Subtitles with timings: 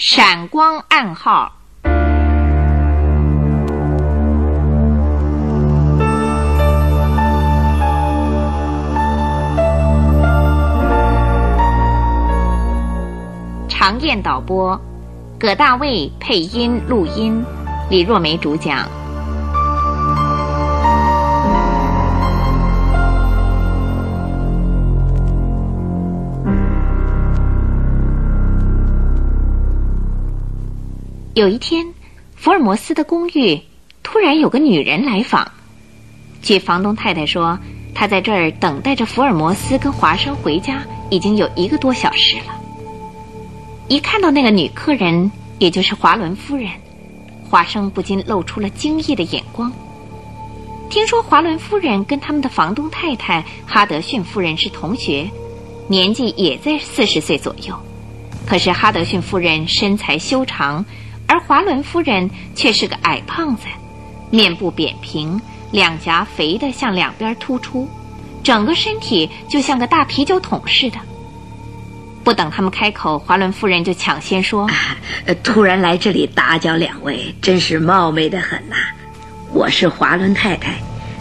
[0.00, 1.52] 闪光暗号。
[13.68, 14.80] 常燕导播，
[15.36, 17.44] 葛大卫配音录音，
[17.90, 18.86] 李若梅主讲。
[31.38, 31.94] 有一天，
[32.34, 33.62] 福尔摩斯的公寓
[34.02, 35.52] 突然有个女人来访。
[36.42, 37.56] 据房东太太说，
[37.94, 42.60] 她在这儿等待着福尔摩斯跟华生回家已经有一个多小时了。
[43.86, 45.30] 一看到那个女客人，
[45.60, 46.68] 也就是华伦夫人，
[47.48, 49.72] 华生不禁露出了惊异的眼光。
[50.90, 55.30] 听说华伦夫人跟他们的房东太太哈德逊夫人是同学，
[55.86, 57.78] 年纪也在四十岁左右。
[58.44, 60.84] 可是哈德逊夫人身材修长。
[61.28, 63.66] 而华伦夫人却是个矮胖子，
[64.30, 67.86] 面部扁平，两颊肥得向两边突出，
[68.42, 70.98] 整个身体就像个大啤酒桶似的。
[72.24, 74.96] 不等他们开口，华伦夫人就抢先说：“啊
[75.42, 78.76] 突然来这里打搅两位，真是冒昧的很呐。
[79.52, 80.74] 我是华伦太太，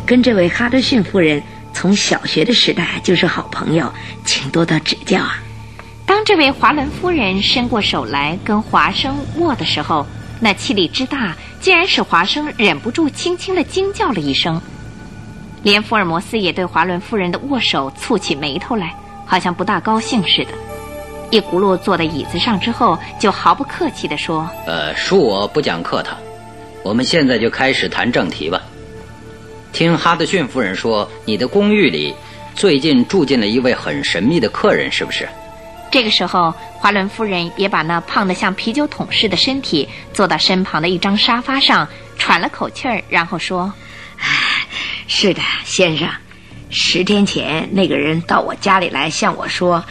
[0.06, 1.42] 跟这位哈德逊夫人
[1.74, 3.94] 从小学的时代就是好朋友，
[4.26, 5.42] 请多多指教啊。”
[6.08, 10.08] 当这位华伦夫人伸过手来跟华生握的时候，
[10.40, 14.60] 那气力之大，竟然使华生忍不住轻轻的惊叫了一声。
[15.64, 20.52] 连福尔摩斯也对华伦夫人的握手蹙起眉头来，好像不大高兴似的。
[21.30, 26.16] 一轱辘坐在椅子上之后，就毫不客气地说：“呃，恕我不讲客套，
[26.84, 28.62] 我们现在就开始谈正题吧。
[29.74, 32.16] 听哈德逊夫人说，你的公寓里
[32.56, 35.28] 最近住进了一位很神秘的客人，是不是？”
[35.98, 41.88] 这个时候，华伦夫人也把那胖得像啤酒桶似的身体坐到身旁的一张沙发上，
[42.20, 43.74] 喘了口气儿，然后说
[45.10, 46.08] ：“是的，先生，
[46.70, 49.84] 十天前那个人到我家里来向我说，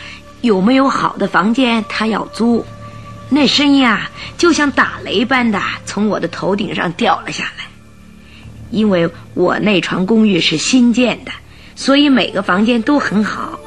[0.42, 2.64] 有没有好的房间他要租。
[3.28, 7.64] 那声音啊，就像打雷般的从我的头顶上掉了下来。
[8.70, 11.32] 因为我那床公寓是新建的，
[11.74, 13.58] 所以每个房间都很好。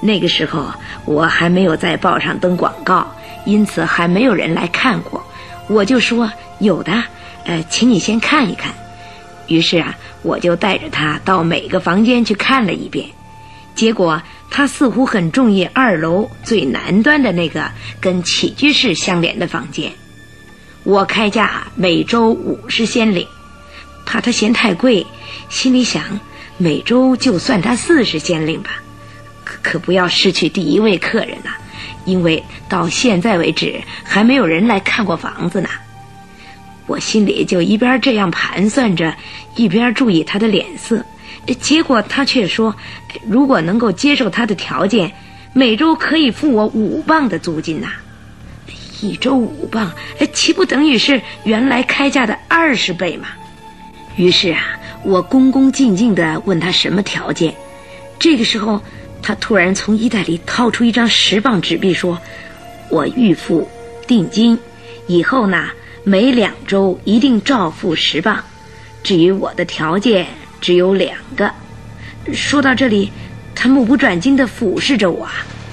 [0.00, 0.72] 那个时候。”
[1.06, 3.10] 我还没有在报上登广告，
[3.44, 5.24] 因此还没有人来看过。
[5.66, 6.30] 我就说
[6.60, 6.92] 有的，
[7.46, 8.72] 呃，请你先看一看。
[9.48, 13.08] 于是啊，我就带着他到每个房间去看了一遍。
[13.74, 17.68] 结果他似乎很中意二楼最南端的那个
[17.98, 19.90] 跟起居室相连的房间。
[20.84, 23.26] 我开价每周五十先令，
[24.04, 25.04] 怕他嫌太贵，
[25.48, 26.20] 心里想
[26.58, 28.82] 每周就算他四十先令吧。
[29.62, 31.50] 可不要失去第一位客人呐，
[32.04, 35.68] 因为到现在为止还没有人来看过房子呢。
[36.86, 39.14] 我心里就一边这样盘算着，
[39.54, 41.04] 一边注意他的脸色。
[41.60, 42.74] 结果他却说，
[43.28, 45.12] 如果能够接受他的条件，
[45.52, 47.88] 每周可以付我五磅的租金呐。
[49.00, 49.90] 一周五磅，
[50.32, 53.28] 岂不等于是原来开价的二十倍吗？
[54.16, 57.54] 于是啊，我恭恭敬敬地问他什么条件。
[58.18, 58.82] 这个时候。
[59.22, 62.18] 他突然从衣袋里掏出一张十磅纸币，说
[62.90, 63.68] ：“我预付
[64.06, 64.58] 定金，
[65.06, 65.68] 以后呢
[66.04, 68.42] 每两周一定照付十磅。
[69.02, 70.26] 至于我的条件，
[70.60, 71.52] 只有两个。”
[72.34, 73.12] 说到这里，
[73.54, 75.28] 他目不转睛地俯视着我。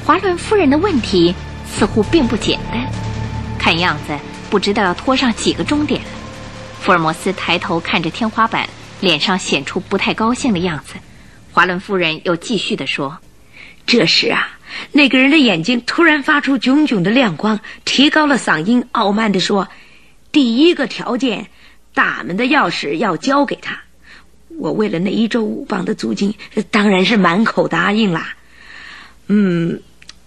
[0.06, 1.34] 华伦夫人的问题
[1.70, 2.86] 似乎并不简单，
[3.58, 4.18] 看样子
[4.50, 6.02] 不知道要拖上几个钟点。
[6.80, 8.70] 福尔摩斯抬头看着天花板，
[9.02, 10.96] 脸上显出不太高兴的样子。
[11.52, 13.18] 华伦夫人又继续地说。
[13.88, 14.60] 这时啊，
[14.92, 19.70] 那个人的眼睛突然发出炯炯的亮光，提高了嗓音，傲慢地说
[20.34, 21.48] ：“第一个条件，
[21.94, 23.82] 大门的钥匙要交给他。”
[24.60, 26.36] 我为了那一周五磅的租金，
[26.70, 28.36] 当然是满口答应啦。
[29.28, 29.82] 嗯，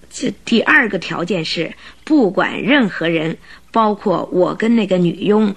[0.09, 3.37] 这第二个条件是，不管任何人，
[3.73, 5.55] 包括我跟那个女佣，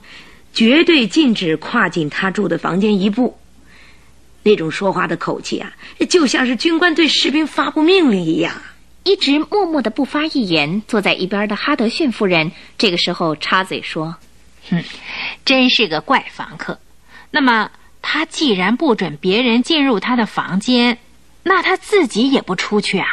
[0.54, 3.38] 绝对禁止跨进他住的房间一步。
[4.44, 5.74] 那种说话的口气啊，
[6.10, 8.54] 就像是军官对士兵发布命令一样。
[9.04, 14.16] 一直默默的不发一言，坐在一边的哈德逊夫人这个时候插嘴说
[14.70, 14.82] ：“哼，
[15.44, 16.80] 真是个怪房客。
[17.30, 17.70] 那么
[18.02, 20.98] 他既然不准别人进入他的房间，
[21.44, 23.08] 那他自己也不出去啊？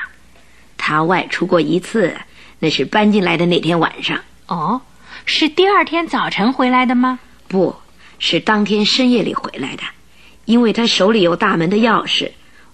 [0.77, 2.17] 他外出过一次，
[2.61, 4.21] 那是搬进来的那天晚上。
[4.47, 4.81] 哦，
[5.27, 7.19] 是第二天早晨回来的吗？
[7.49, 7.75] 不
[8.21, 9.83] 是当天深夜里回来的。”
[10.51, 12.33] 因为他手里有大门的钥匙，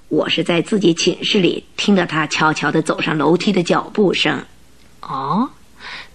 [0.08, 4.42] 我是在自己寝室里听到他悄悄地走上楼梯的脚步声。
[5.02, 5.50] 哦，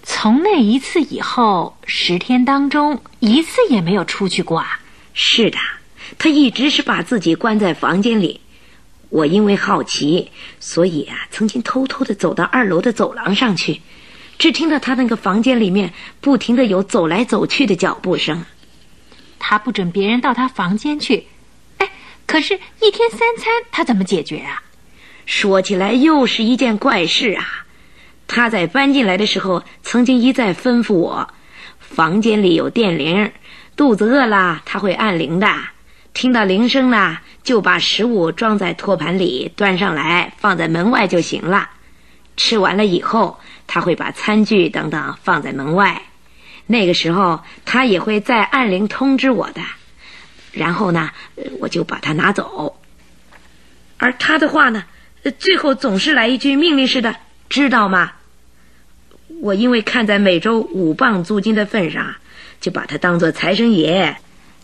[0.02, 4.80] 从那一次以后，十天当中一次也没有出去过啊。
[5.14, 5.60] 是的，
[6.18, 8.42] 他一直是把自己关在房间里。
[9.10, 13.82] 我因为好奇，所以啊，曾经偷偷的走到二楼的走廊上去，
[14.40, 18.44] 只听到他那个房间里面不停的有走来走去的脚步声。
[19.38, 21.24] 他不准别人到他房间去，哎，
[22.32, 24.64] 可是，一天三餐他怎么解决啊？
[25.26, 27.66] 说起来又是一件怪事啊！
[28.26, 31.28] 他在搬进来的时候，曾经一再吩咐我，
[31.82, 33.34] 房间里有电铃，
[33.76, 35.54] 肚子饿了他会按铃的。
[36.14, 41.70] 听到铃声呢，就把食物装在托盘里，端上来放在门外就行了。
[42.38, 46.04] 吃完了以后，他会把餐具等等放在门外。
[46.66, 49.62] 那个时候，他也会再按铃通知我的。
[50.52, 51.10] 然后呢，
[51.60, 52.78] 我就把它拿走。
[53.98, 54.84] 而他的话呢，
[55.40, 57.16] 最后总是来一句命令似的，
[57.50, 58.14] 知道吗？
[59.42, 62.16] 我因为看在每周五磅租金的份上，
[62.60, 64.18] 就把他当做财神爷。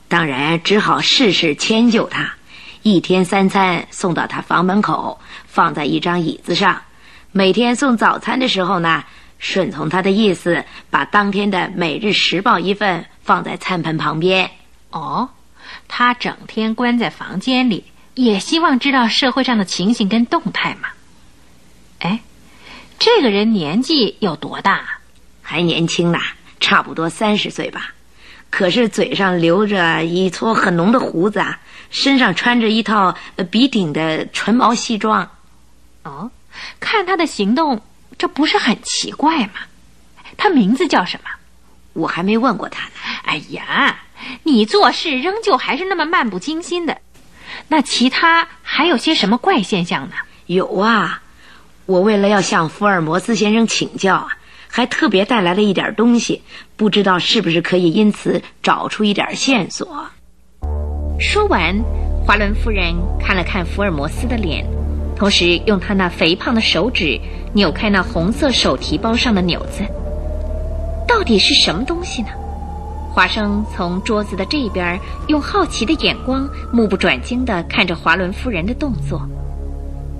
[0.07, 2.33] 当然，只好事事迁就他，
[2.81, 6.81] 一天三餐送到他房门口，放在一张椅子上。
[7.31, 9.03] 每天送早餐的时候呢，
[9.37, 14.49] 顺从他的意思，把当天的《每日时报》一份放在餐盘旁边。
[14.91, 15.29] 哦，
[15.87, 20.89] 他整天关在房间里，也希望知道社会上的情形跟动态嘛。
[21.99, 22.19] 哎，
[22.99, 24.99] 这个人年纪有多大？
[25.41, 26.19] 还年轻呢，
[26.59, 27.93] 差不多三十岁吧。
[28.49, 31.59] 可是嘴上留着一撮很浓的胡子啊，
[31.89, 33.15] 身上穿着一套
[33.51, 35.29] 笔挺的纯毛西装。
[36.03, 36.31] 哦，
[36.79, 37.81] 看他的行动，
[38.17, 39.53] 这不是很奇怪吗？
[40.37, 41.29] 他名字叫什么？
[41.93, 42.93] 我还没问过他呢。
[43.23, 43.97] 哎呀，
[44.43, 46.97] 你做事仍旧还是那么漫不经心的。
[47.67, 50.15] 那其他还有些什么怪现象呢？
[50.45, 51.21] 有啊，
[51.85, 54.27] 我为了要向福尔摩斯先生请教啊。
[54.69, 56.43] 还特别带来了一点东西，
[56.75, 60.05] 不知道是不是可以因此找出一点线索。
[61.19, 61.73] 说完，
[62.25, 64.65] 华伦夫人看了看福尔摩斯的脸，
[65.15, 67.19] 同时用她那肥胖的手指
[67.53, 69.83] 扭开那红色手提包上的纽子。
[71.07, 72.27] 到底是什么东西呢？
[73.17, 79.27] 华生从桌子的这边用好奇的眼光，目不转睛地看着华伦夫人的动作。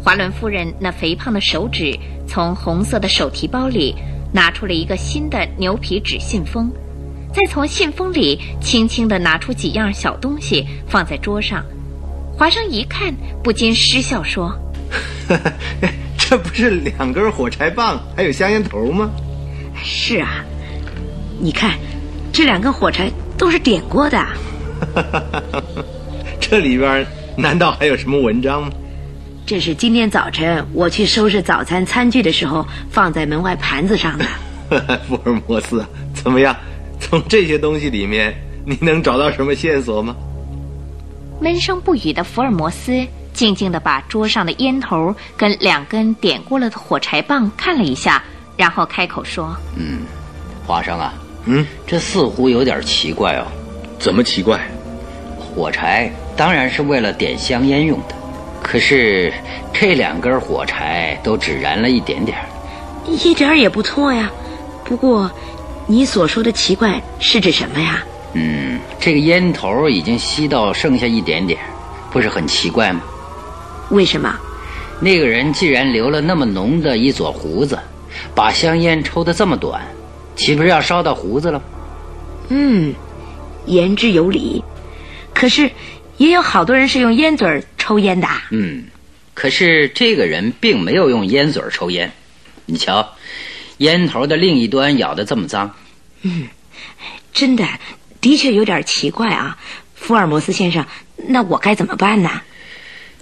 [0.04, 1.96] 华伦夫人那肥胖的手指
[2.28, 3.96] 从红色的手提包里。
[4.34, 6.70] 拿出了一个新的牛皮纸信封，
[7.34, 11.64] 再从信封里轻轻地拿出几样小东西放在桌上。
[12.36, 13.14] 华生一看，
[13.44, 14.54] 不禁失笑说
[16.18, 19.10] ：“这不是两根火柴棒，还有香烟头吗
[19.82, 20.44] ？”“是啊，
[21.40, 21.78] 你看，
[22.38, 24.24] 这两根火柴都是点过的。
[26.40, 27.04] ”“这里边
[27.36, 28.70] 难道还有什么文章吗？”
[29.44, 34.26] 这是今天早晨我去收拾早餐餐具的时候放在门外盘子上的。
[35.10, 36.56] 福尔摩斯，怎么样？
[37.00, 40.16] 从这些东西里面，你能找到什么线索吗？
[41.42, 43.04] 闷声不语的福尔摩斯
[43.34, 48.24] 静静地把桌上的烟头跟两根点过了的火柴棒看了一下，
[48.56, 50.02] 然后开口说：“嗯，
[50.68, 51.12] 华生啊，
[51.48, 53.46] 嗯，这似乎有点奇怪哦。
[53.98, 54.60] 怎么奇怪？
[55.40, 58.16] 火柴当然是为了点香烟用的。”
[58.62, 59.32] 可是，
[59.74, 62.38] 这两根火柴都只燃了一点点
[63.08, 64.30] 一点也不错呀。
[64.84, 65.32] 不过，
[65.86, 68.04] 你所说的奇怪是指什么呀？
[68.34, 71.58] 嗯，这个烟头已经吸到剩下一点点，
[72.12, 73.02] 不是很奇怪吗？
[73.90, 74.36] 为什么？
[75.00, 77.80] 那个人既然留了那么浓的一撮胡子，
[78.36, 79.82] 把香烟抽得这么短，
[80.38, 81.62] 岂不是要烧到胡子了？
[82.48, 82.96] 嗯，
[83.66, 84.64] 言之有理。
[85.34, 85.70] 可是，
[86.16, 87.62] 也有好多人是用烟嘴儿。
[87.88, 88.84] 抽烟的，嗯，
[89.34, 92.12] 可是这个人并没有用烟嘴抽烟，
[92.66, 93.16] 你瞧，
[93.78, 95.74] 烟头的另一端咬得这么脏，
[96.24, 96.50] 嗯，
[97.32, 97.66] 真的，
[98.20, 99.58] 的确有点奇怪啊，
[99.96, 100.86] 福尔摩斯先生，
[101.30, 102.42] 那我该怎么办呢？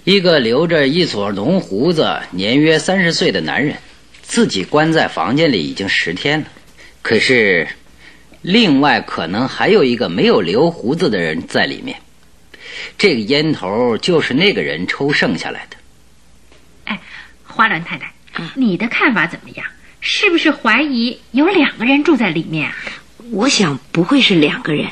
[0.02, 3.76] 一个留着一撮浓胡子、年约三十岁的男人，
[4.22, 6.46] 自己关在房间里已经十天了，
[7.06, 7.68] 可是，
[8.42, 11.96] 另外可能还有一个没有留胡子的人在里面。
[12.98, 15.76] 这个烟头就是那个人抽剩下来的。
[16.86, 17.00] 哎，
[17.44, 18.12] 花兰太太，
[18.56, 19.64] 你的看法怎么样？
[20.00, 22.76] 是不是怀疑有两个人住在里面啊？
[23.30, 24.90] 我想不会是两个人，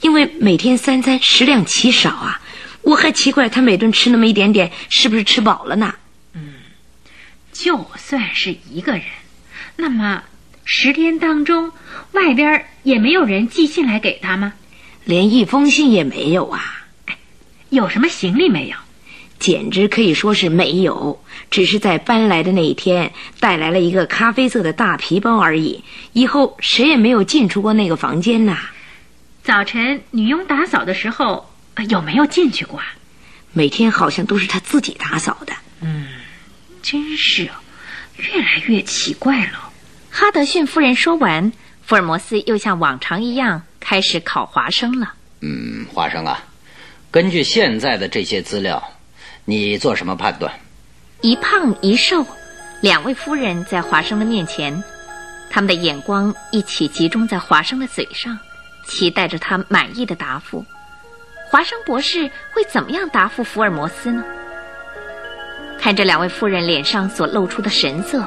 [0.00, 2.40] 因为每天三餐食量奇少啊。
[2.80, 5.94] 我还奇怪他每顿吃那么一点点，是不是吃饱了呢？
[6.32, 6.54] 嗯，
[7.52, 9.02] 就算是一个人，
[9.76, 10.22] 那么
[10.64, 11.72] 十天当中，
[12.12, 14.52] 外边也没有人寄信来给他吗？
[15.04, 16.86] 连一封信也没有啊。
[17.70, 18.76] 有什么行李没有？
[19.38, 25.82] 简直可以说是没有，只是在搬来的那一天带来了一个咖啡色的大皮包而已。
[26.12, 28.58] 以后谁也没有进出过那个房间呐。
[29.42, 31.50] 早晨女佣打扫的时候，
[31.88, 32.94] 有没有进去过啊？
[33.52, 35.52] 每天好像都是她自己打扫的。
[35.80, 36.06] 嗯，
[36.80, 37.50] 真是，
[38.18, 39.71] 越来越奇怪了。
[40.14, 41.52] 哈德逊夫人说完，
[41.82, 45.14] 福尔摩斯又像往常一样开始烤华生了。
[45.40, 46.44] 嗯，华生啊，
[47.10, 48.92] 根据现在的这些资料，
[49.46, 50.52] 你做什么判断？
[51.22, 52.26] 一胖一瘦，
[52.82, 54.84] 两位夫人在华生的面前，
[55.48, 58.38] 他们的眼光一起集中在华生的嘴上，
[58.86, 60.66] 期待着他满意的答复。
[61.50, 64.22] 华生博士会怎么样答复福尔摩斯呢？
[65.80, 68.22] 看着两位夫人脸上所露出的神色，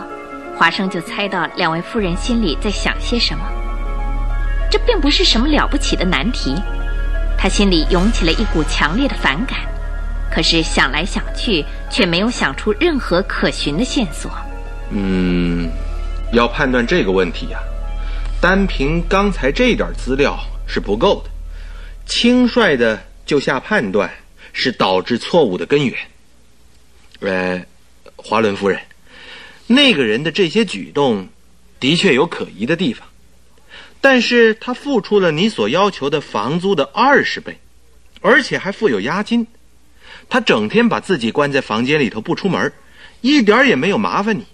[0.57, 3.43] 华生就猜到两位夫人心里在想些什么。
[4.71, 6.55] 这并不是什么了不起的难题，
[7.37, 9.59] 他心里涌起了一股强烈的反感，
[10.31, 14.31] 可是想来想去，却没有想出任何可寻的线索。
[14.89, 15.69] 嗯，
[16.31, 17.59] 要判断这个问题呀，
[18.41, 21.29] 单凭刚才这点资料是不够的，
[22.05, 22.99] 轻率的。
[23.25, 24.07] 就下判断
[24.53, 25.97] 是导致错误的根源。
[27.21, 27.59] 呃，
[28.15, 28.79] 华伦夫人，
[29.67, 31.27] 那个人的这些举动
[31.79, 33.07] 的确有可疑的地方，
[33.99, 37.59] 但是他付出了你所要求的房租的二十倍，
[38.21, 39.47] 而且还付有押金。
[40.29, 42.71] 他整天把自己关在房间里头不出门，
[43.21, 44.45] 一点也没有麻烦你。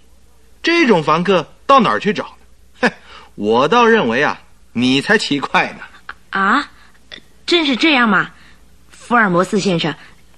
[0.62, 2.88] 这种房客到哪儿去找呢？
[2.88, 2.92] 嘿，
[3.34, 4.40] 我倒认为啊，
[4.72, 5.80] 你才奇怪呢。
[6.30, 6.70] 啊，
[7.46, 8.30] 真是这样吗？
[8.90, 9.94] 福尔摩斯先生，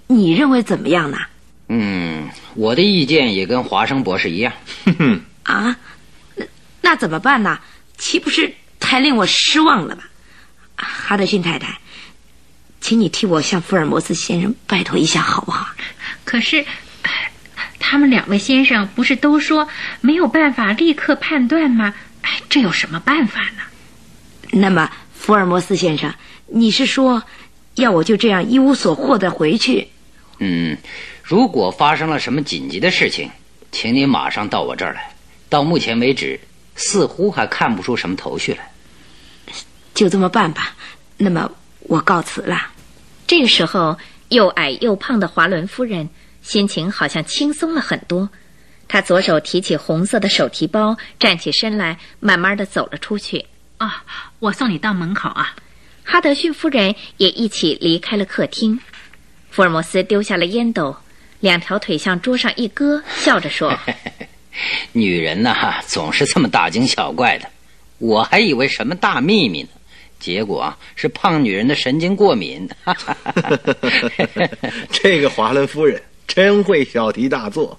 [0.07, 1.19] 你认为怎么样呢？
[1.69, 4.53] 嗯，我的意见也跟华生博士一样。
[4.85, 5.77] 哼哼，啊，
[6.35, 6.47] 那
[6.83, 7.59] 那怎么办呢？
[7.97, 10.05] 岂不是太令我失望了吧？
[10.77, 11.79] 哈德逊太太，
[12.81, 15.69] 请你替我向福尔摩斯先生拜托一下，好不好？
[16.25, 16.65] 可是，
[17.79, 19.69] 他们两位先生不是都说
[20.01, 21.95] 没有办法立刻判断吗？
[22.23, 23.63] 哎，这有什么办法呢？
[24.51, 26.15] 那么，福尔摩斯先生，
[26.47, 27.23] 你是说？
[27.77, 29.89] 要我就这样一无所获的回去？
[30.39, 30.79] 嗯，
[31.27, 33.31] 如果发生了什么紧急的事情，
[33.73, 35.11] 请你马上到我这儿来。
[35.49, 36.39] 到目前为止，
[36.77, 38.71] 似乎还看不出什么头绪来。
[39.95, 40.77] 就这么办吧。
[41.17, 41.51] 那么
[41.81, 42.71] 我告辞了。
[43.27, 43.97] 这个时候，
[44.29, 46.11] 又矮又胖的华伦夫人
[46.43, 48.29] 心情好像轻松了很多。
[48.87, 53.47] 她左手提起红色的手提包，站起身来，慢慢的走了出去。
[53.79, 54.05] 啊，
[54.41, 55.57] 我送你到门口啊。
[56.05, 58.79] 哈德逊夫人也一起离开了客厅。
[59.51, 60.97] 福尔摩斯丢下了烟斗，
[61.45, 63.79] 两条腿向桌上一搁，笑着说
[64.93, 67.47] ：“女人呐，总是这么大惊小怪的。
[67.99, 69.69] 我还以为什么大秘密呢，
[70.19, 72.67] 结果是胖女人的神经过敏。”
[74.91, 77.79] 这个华伦夫人真会小题大做。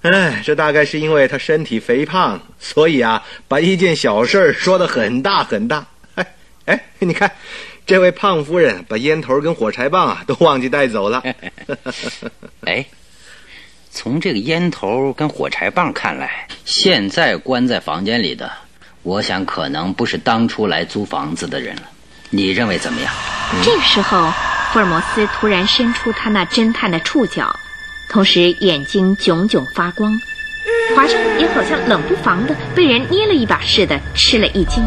[0.00, 5.86] 哎，这大概是因为她身体肥胖，所以啊，把一件小事说得很大很大。
[6.14, 6.26] 哎
[6.64, 7.30] 哎，你看，
[7.84, 11.22] 这位胖夫人把烟头跟火柴棒啊都忘记带走了。
[12.64, 12.86] 哎，
[13.90, 18.50] 从这个烟头跟火柴棒看来，现在关在房间里的，
[19.02, 21.82] 我想可能不是当初来租房子的人了。
[22.30, 23.12] 你认为怎么样？
[23.62, 24.32] 这个时候，
[24.72, 27.54] 福尔摩斯突然伸出他那侦探的触角，
[28.08, 30.18] 同时眼睛炯炯发光。
[30.96, 34.82] 华生也好像冷不防的被人捏了一把似的，吃了一惊。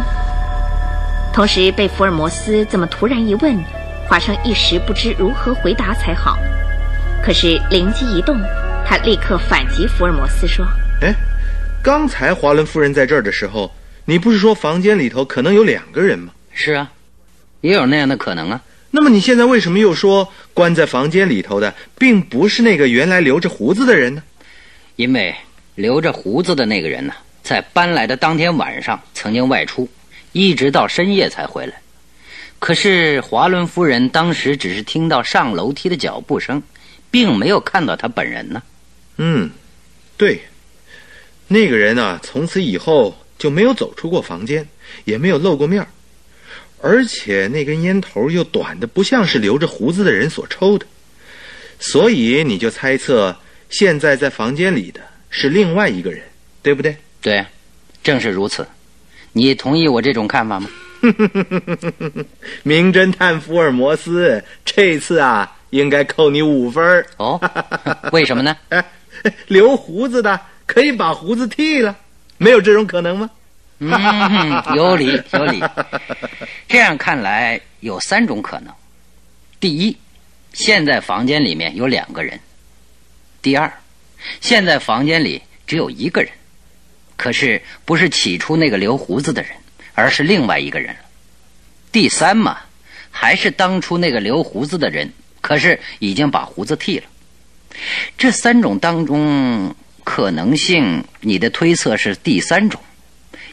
[1.36, 3.62] 同时被福尔摩斯这么突然一问，
[4.08, 6.38] 华生一时不知如何回答才好。
[7.22, 8.40] 可是灵机一动，
[8.86, 10.66] 他立刻反击福尔摩斯说
[11.04, 11.14] ：“哎，
[11.84, 13.70] 刚才华伦夫人在这儿的时候，
[14.06, 16.90] 你不是说房间里头可能有两个人吗？”“是啊，
[17.60, 18.62] 也有那样的可能啊。
[18.92, 24.24] ”“那么你现在为什么又说关在房间里头的并不是那个原来留着胡子的人呢
[24.96, 25.36] ？”“因为
[25.76, 27.14] 留着胡子的那个人呢，
[27.44, 29.86] 在搬来的当天晚上曾经外出。”
[30.38, 31.80] 一直到深夜才回来，
[32.60, 36.62] 可是华伦夫人当时只是听到上楼梯的脚步声，
[37.10, 38.62] 并没有看到他本人呢。
[39.16, 39.50] 嗯，
[40.18, 40.42] 对，
[41.48, 44.68] 那个人呢，从此以后就没有走出过房间，
[45.06, 45.88] 也没有露过面
[46.82, 50.86] 而且那根烟头又短的不像是留着胡子的人所抽的，
[51.80, 53.34] 所以你就猜测
[53.70, 55.00] 现在在房间里的
[55.30, 56.22] 是另外一个人，
[56.62, 56.98] 对不对？
[57.22, 57.46] 对，
[58.04, 58.68] 正是如此。
[59.38, 60.70] 你同意我这种看法吗？
[62.64, 67.38] 名侦探福尔摩斯，这次啊，应该扣你五分哦。
[68.14, 68.56] 为什么呢？
[69.48, 71.94] 留胡子的可以把胡子剃了，
[72.38, 73.30] 没有这种可能吗？
[73.80, 75.62] 嗯，有理有理。
[76.70, 78.74] 这样看来有三种可能：
[79.60, 79.98] 第一，
[80.54, 82.40] 现在房间里面有两个人，
[83.42, 83.70] 第二，
[84.40, 86.32] 现在房间里只有一个人，
[87.18, 89.52] 可是不是起初那个留胡子的人，
[89.94, 90.96] 而是另外一个人。
[91.92, 92.60] 第三嘛，
[93.10, 97.06] 还是当初那个留胡子的人，可是已经把胡子剃了。
[98.18, 102.82] 这三种当中可能性，你的推测是第三种，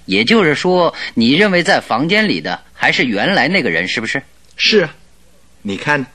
[0.06, 4.22] 也就是说，你认为在房间里的还是原来那个人，是不是？
[4.56, 4.94] 是啊，
[5.62, 6.06] 你看呢？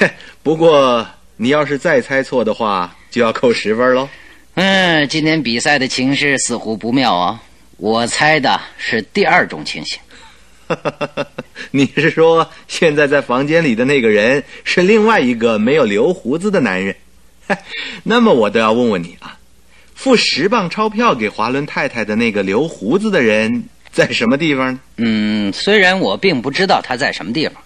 [0.42, 4.08] 不过你要是再猜错的话，就要扣十分喽。
[4.54, 7.42] 嗯，今天比赛的情势似乎不妙啊！
[7.76, 9.98] 我猜的是第二种情形。
[11.72, 16.94] 你是说现在在房间里的那个人是另外一个没有留胡子的男人？
[18.04, 19.36] 那么我都要问问你啊，
[19.94, 24.80] 付十磅钞票给华伦太太的那个留胡子的人在什么地方呢？
[24.98, 27.60] 嗯，虽然我并不知道他在什么地方，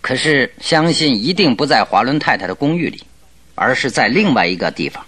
[0.00, 3.02] 可是相信一定不在华伦太太的公寓里，
[3.54, 5.04] 而是在另外一个地方。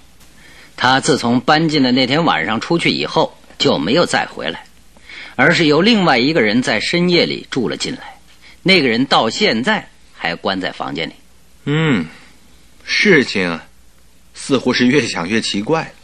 [0.76, 4.64] 他自从搬进的那天晚上出去以后就没有再回来，
[5.34, 8.18] 而是由另外一个人在深夜里住了进来。
[8.62, 11.14] 那个人到现在还关在房间里。
[11.64, 12.06] 嗯，
[12.84, 13.58] 事情。
[14.38, 15.94] 似乎是越想越奇怪，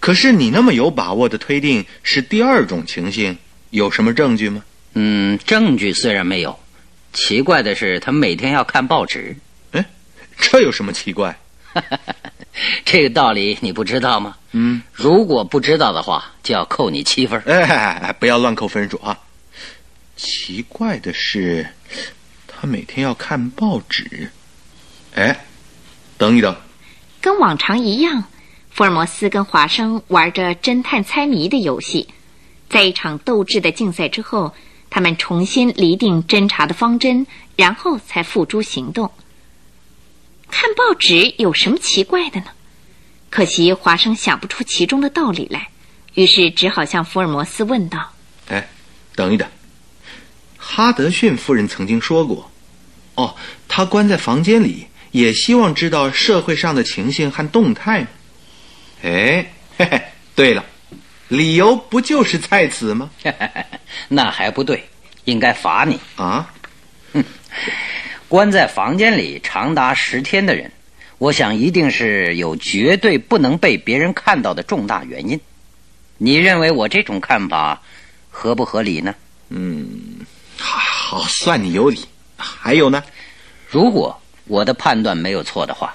[0.00, 3.38] 可是你那么有把握的推定是第二种情形，
[3.70, 4.64] 有什么证据吗？
[4.94, 6.58] 嗯，证据虽然没有，
[7.12, 9.36] 奇怪的是他每天要看报纸。
[9.70, 9.84] 哎，
[10.36, 11.38] 这有什么奇怪？
[12.84, 14.36] 这个道理你不知道吗？
[14.52, 17.40] 嗯，如果不知道的话，就要扣你七分。
[17.46, 19.18] 哎， 不要乱扣分数啊！
[20.16, 21.66] 奇怪的是，
[22.46, 24.30] 他每天要看报纸。
[25.14, 25.44] 哎，
[26.16, 26.54] 等一等。
[27.20, 28.24] 跟往常一样，
[28.70, 32.08] 福尔摩斯跟华生玩着侦探猜谜的游戏。
[32.68, 34.54] 在一场斗智的竞赛之后，
[34.90, 39.10] 他们重新厘定侦查的方针，然后才付诸行动。
[40.54, 42.46] 看报纸有什么奇怪的呢？
[43.28, 45.66] 可惜华生想不出其中的道理来，
[46.14, 48.12] 于是只好向福尔摩斯问道
[48.48, 48.68] ：“哎，
[49.16, 49.48] 等一等，
[50.56, 52.48] 哈德逊夫人曾经说过，
[53.16, 53.34] 哦，
[53.66, 58.04] 他关在房间里。”也希望知道社会上的情形和动态。
[59.02, 60.02] 哎，嘿嘿，
[60.34, 60.64] 对了，
[61.28, 63.10] 理由不就是在此吗？
[64.08, 64.88] 那还不对，
[65.24, 66.52] 应该罚你啊！
[67.12, 67.24] 哼，
[68.34, 70.68] 关在房间里长达十天的人，
[71.18, 75.40] 我想一定是有绝对不能被别人看到的重大原因。
[76.18, 77.80] 你认为我这种看法
[78.30, 79.14] 合不合理呢？
[79.50, 79.86] 嗯，
[80.58, 82.00] 好，算你有理。
[82.36, 83.04] 还有呢？
[83.68, 84.20] 如果。
[84.46, 85.94] 我的判断没有错的话，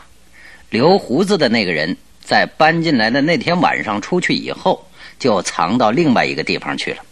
[0.72, 7.04] 留胡子的那个人在搬进来的那天晚上出去以后，就藏到另外一个地方去了，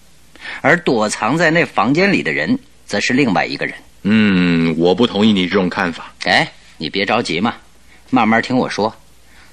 [0.61, 2.57] 而躲藏在那房间里的人，
[2.87, 3.75] 则是另外一个人。
[4.03, 6.13] 嗯，我不同意你这种看法。
[6.23, 7.55] 哎，你别着急嘛，
[8.09, 8.95] 慢慢听我说。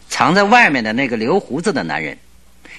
[0.08, 2.16] 藏在外面的那个留胡子的男人，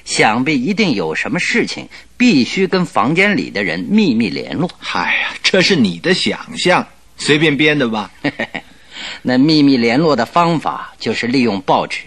[0.05, 4.69] 想必一定有什么事情，必须跟房间里的人秘密联络。
[4.79, 6.87] 嗨呀，这是你的想象，
[7.17, 8.09] 随便编的吧。
[9.21, 11.99] 那秘密联络的方法就是利用报纸，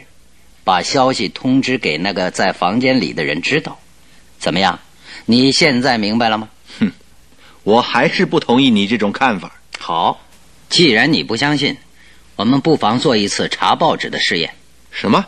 [0.64, 3.78] 把消息通知给那个在房间里的人知道。
[4.38, 4.78] 怎么样？
[5.26, 6.48] 你现在明白了吗？
[7.68, 9.52] 哼，我还是不同意你这种看法。
[9.78, 10.20] 好，
[10.68, 11.76] 既然你不相信，
[12.36, 14.54] 我们不妨做一次查报纸的试验。
[14.90, 15.24] 什么？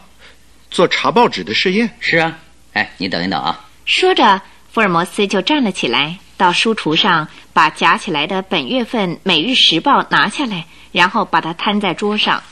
[0.70, 1.90] 做查报纸的试验？
[2.00, 2.38] 是啊。
[2.72, 3.68] 哎，你等一等啊。
[3.84, 4.40] 说着，
[4.72, 10.66] 福尔摩斯就站了起来，到书橱上把夹起来的本月份《每日时报》拿下来。
[10.92, 12.42] 然后把它摊在桌上。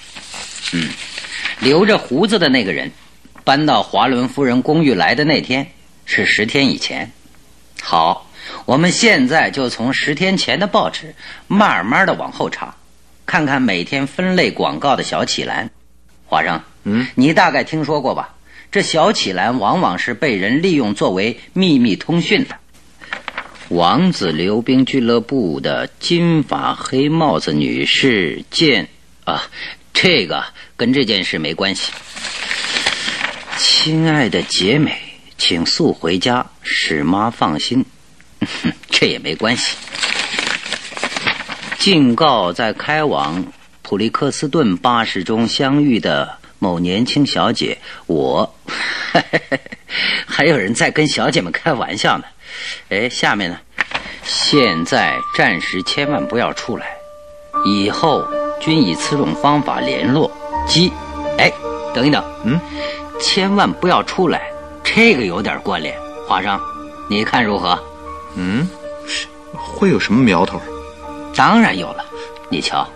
[0.72, 0.90] 嗯，
[1.58, 2.92] 留着胡子的那个人，
[3.42, 5.72] 搬到华伦夫人公寓来的那天
[6.06, 7.10] 是十天以前。
[7.82, 8.27] 好，
[8.64, 11.14] 我们现在就从十天前的报纸
[11.46, 12.74] 慢慢的往后查，
[13.26, 15.70] 看看每天分类广告的小启栏。
[16.26, 18.34] 华生，嗯，你大概听说过吧？
[18.70, 22.56] 这小启栏往往是被人利用作为秘密通讯的。
[23.68, 28.88] 王子溜冰俱乐部的金发黑帽子女士见
[29.24, 29.44] 啊，
[29.94, 30.44] 这个
[30.76, 31.92] 跟这件事没关系。
[33.56, 34.98] 亲爱的杰美，
[35.36, 37.84] 请速回家，使妈放心。
[38.90, 39.76] 这也没关系。
[41.78, 43.44] 敬告在开往
[43.82, 48.54] 普利克斯顿巴士中相遇的某年轻小姐，我
[50.26, 52.24] 还有人在跟小姐们开玩笑呢。
[52.90, 53.58] 哎，下面呢？
[54.24, 56.86] 现在暂时千万不要出来，
[57.64, 58.22] 以后
[58.60, 60.30] 均以此种方法联络。
[60.66, 60.92] 即，
[61.38, 61.50] 哎，
[61.94, 62.60] 等一等，嗯，
[63.20, 64.42] 千万不要出来，
[64.84, 65.96] 这个有点关联。
[66.26, 66.60] 华生，
[67.08, 67.78] 你看如何？
[68.36, 68.68] 嗯，
[69.52, 70.60] 会有什么苗头？
[71.34, 72.04] 当然有了。
[72.48, 72.88] 你瞧，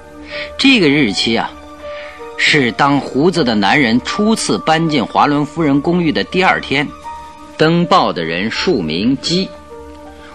[0.59, 1.51] 这个日期啊，
[2.39, 6.89] 是当胡子的男人初次搬进华伦夫人公寓的第二天，
[7.57, 9.49] 登报的人署名机。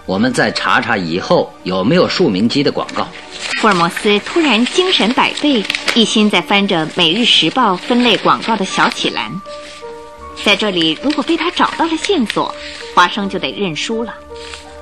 [0.05, 3.05] 我们再查查以后有没有署名机的广告。
[3.59, 5.61] 福尔摩斯突然精神百倍，
[5.95, 9.29] 一心在翻着《每日时报》分类广告的小启栏。
[10.45, 12.53] 在这里，如果被他找到了线索，
[12.95, 14.13] 华生就得认输了。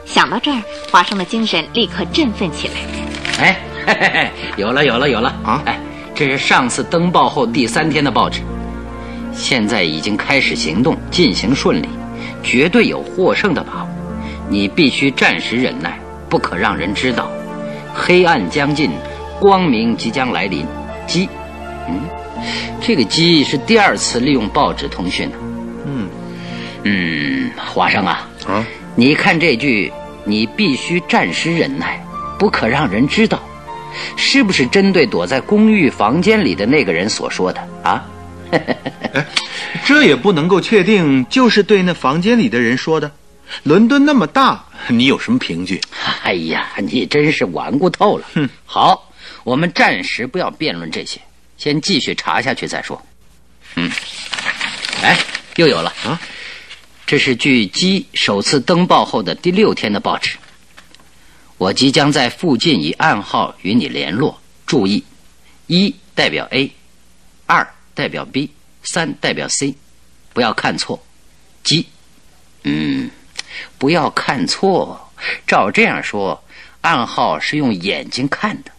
[0.06, 2.74] 想到这儿，华生的精神立刻振奋起来。
[3.40, 5.78] 哎，嘿嘿嘿，有了，有了，有了啊哎，
[6.14, 8.42] 这是上次登报后第三天的报纸，
[9.34, 11.90] 现在已经开始行动，进行顺利，
[12.42, 13.90] 绝对有获胜的把握。
[14.48, 17.28] 你必须暂时忍耐，不可让人知道。
[17.94, 18.92] 黑暗将近，
[19.40, 20.66] 光明即将来临。
[21.08, 21.28] 鸡，
[21.88, 22.00] 嗯，
[22.80, 25.38] 这个鸡是第二次利用报纸通讯呢。
[25.86, 26.10] 嗯
[26.84, 28.66] 嗯，华生啊，啊，
[28.98, 29.92] 你看这句
[30.24, 32.02] “你必须暂时忍耐，
[32.40, 33.44] 不可让人知道”，
[34.16, 38.06] 是不是针对躲在公寓房间里的那个人所说的啊？
[39.86, 43.12] 这也不能够确定，就是对那房间里的人说的。
[43.64, 45.82] 伦敦那么大，你有什么凭据？
[46.24, 48.26] 哎呀，你真是顽固透了。
[48.34, 49.12] 哼，好，
[49.44, 51.20] 我们暂时不要辩论这些，
[51.58, 53.06] 先继续查下去再说。
[53.76, 53.92] 嗯，
[55.04, 55.18] 哎，
[55.58, 56.20] 又有了啊！
[57.08, 60.38] 这是据鸡首次登报后的第六天的报纸。
[61.60, 64.42] 我即将在附近以暗号与你联络。
[64.66, 65.04] 注意，
[65.68, 66.72] 一代表 A，
[67.46, 68.50] 二代表 B，
[68.82, 69.76] 三代表 C，
[70.34, 71.06] 不要看错。
[71.64, 71.86] 鸡，
[72.64, 73.12] 嗯，
[73.78, 75.14] 不要看错。
[75.46, 76.44] 照这样说，
[76.82, 78.72] 暗号是用眼睛看的，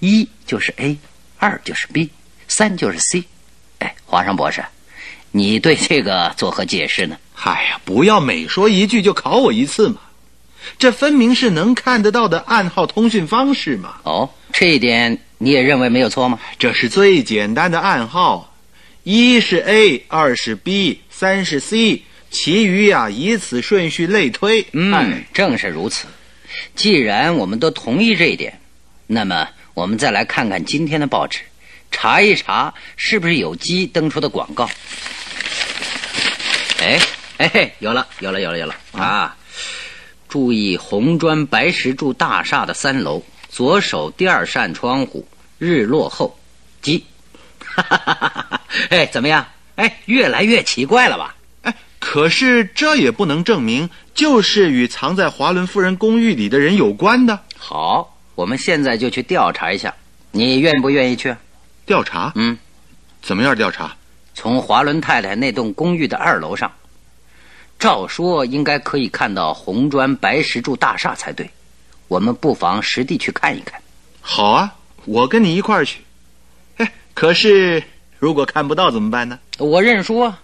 [0.00, 0.96] 一就是 A，
[1.36, 2.08] 二就是 B，
[2.48, 3.24] 三就是 C。
[3.80, 4.64] 哎，华生博士，
[5.30, 7.18] 你对这个作何解释呢？
[7.38, 9.96] 嗨呀，不要每说一句就考我一次嘛！
[10.78, 13.98] 这分明是能看得到的暗号通讯方式嘛！
[14.04, 16.40] 哦，这一点你也认为没有错吗？
[16.58, 18.54] 这是最简单的暗号，
[19.02, 24.66] 一是 A，二是 B，三是 C，其余呀、以此顺序类推。
[24.72, 26.06] 嗯哎，正是如此。
[26.74, 28.58] 既然我们都同意这一点，
[29.06, 31.40] 那么我们再来看看今天的报纸，
[31.90, 34.68] 查一查是不是有鸡登出的广告。
[36.80, 36.98] 哎
[37.38, 39.36] 哎嘿，有了有了有了有了啊！
[40.28, 45.26] 注意红砖白石柱大厦的三楼左手第二扇窗户，
[45.58, 46.38] 日落后，
[46.80, 47.04] 鸡。
[47.60, 48.60] 哈哈哈哈哈！
[48.88, 49.46] 哎，怎么样？
[49.74, 51.34] 哎，越来越奇怪了吧？
[51.62, 57.38] 哎，可是这也不能证明就是与藏在华伦夫人公寓里的人有关的。
[57.56, 59.94] 好，我们现在就去调查一下，
[60.30, 61.36] 你愿不愿意去？
[61.84, 62.32] 调查？
[62.34, 62.56] 嗯，
[63.20, 63.94] 怎么样调查？
[64.34, 66.70] 从华伦太太那栋公寓的二楼上，
[67.78, 71.48] 照说应该可以看到红砖白石柱大厦才对。
[72.08, 73.80] 我们不妨实地去看一看。
[74.20, 76.00] 好啊，我跟你一块儿去。
[76.76, 77.82] 哎，可是
[78.18, 79.38] 如果看不到怎么办呢？
[79.58, 80.40] 我认输啊！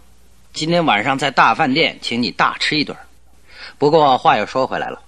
[0.52, 2.96] 今天晚上在大饭店请你大吃一顿。
[3.78, 5.00] 不过话又说回来了，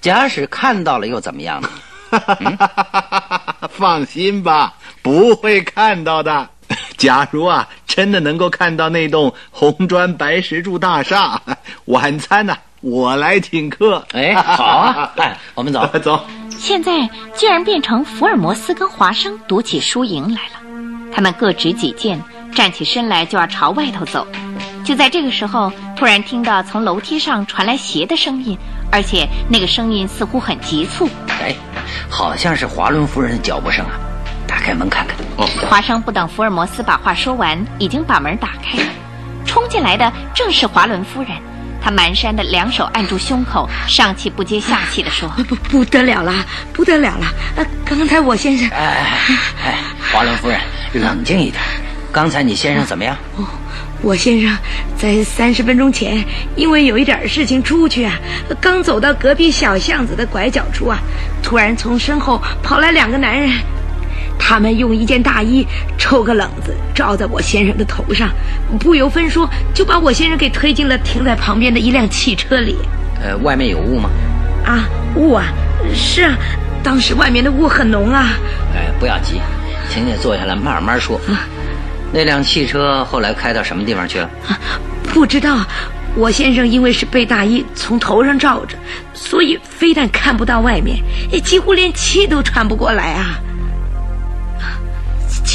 [0.00, 1.68] 假使看到了又怎么样呢？
[3.70, 6.48] 放心吧，不会看到的。
[6.96, 11.40] 假如啊，真的能够看到那栋红砖白石柱大厦，
[11.86, 14.04] 晚餐呢、我来请客。
[14.12, 15.12] 哎，好啊！
[15.18, 15.86] 哎，我们走。
[16.02, 16.24] 走。
[16.50, 21.12] 现在竟然变成福尔摩斯跟华生赌起输赢来了。
[21.12, 22.20] 他们各执己见，
[22.54, 24.26] 站起身来就要朝外头走。
[24.82, 28.56] 就在这个时候，突然听到从楼梯上传来鞋的声音，
[28.90, 31.08] 而且那个声音似乎很急促。
[31.40, 31.54] 哎，
[32.08, 33.92] 好像是华伦夫人的脚步声啊！
[34.46, 35.16] 打开门看看。
[35.36, 38.84] 哦，华生不等福尔摩斯把话说完，已经把门打开了。
[39.44, 41.30] 冲进来的正是华伦夫人，
[41.80, 46.32] 她蹒跚的两手按住胸口，上气不接下气的说不不得了了，
[46.72, 47.26] 不得了了！
[47.56, 49.18] 呃，刚才我先生，哎
[49.64, 49.78] 哎，
[50.12, 50.58] 华伦夫人，
[50.94, 51.62] 冷静一点。
[52.12, 53.16] 刚才你先生怎么样？
[53.36, 53.44] 哦
[54.02, 54.56] 我先生
[54.96, 56.22] 在三十分钟前，
[56.54, 58.12] 因为有一点事情出去啊，
[58.60, 60.98] 刚走到隔壁小巷子的拐角处啊，
[61.42, 63.50] 突然从身后跑来两个男人，
[64.38, 65.66] 他们用一件大衣
[65.98, 68.30] 抽个冷子罩在我先生的头上，
[68.78, 72.76] 不由分说就把我先生给推进了停在旁边的一辆汽车里。
[73.22, 74.10] 呃，外面有雾吗？
[74.64, 75.46] 啊，雾啊，
[75.94, 76.36] 是啊，
[76.82, 78.28] 当时外面的雾很浓啊。
[78.74, 79.40] 哎，不要急，
[79.90, 81.16] 请你坐下来慢慢说。
[81.28, 81.40] 啊
[82.12, 84.30] 那辆汽车后来开到什么地方去了？
[85.12, 85.58] 不知道，
[86.14, 88.78] 我先生因为是被大衣从头上罩着，
[89.12, 90.98] 所以非但看不到外面，
[91.32, 93.40] 也几乎连气都喘不过来啊。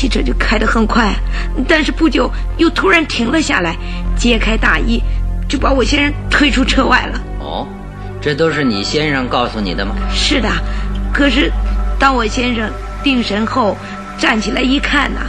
[0.02, 1.14] 汽车就开得很快，
[1.68, 3.76] 但是不久又突然停了下来，
[4.18, 5.00] 揭开大衣，
[5.48, 7.22] 就把我先生推出车外了。
[7.40, 7.68] 哦，
[8.20, 9.94] 这都是你先生告诉你的吗？
[10.12, 10.50] 是的，
[11.14, 11.52] 可是
[12.00, 12.68] 当我先生
[13.04, 13.78] 定神后，
[14.18, 15.22] 站起来一看呐、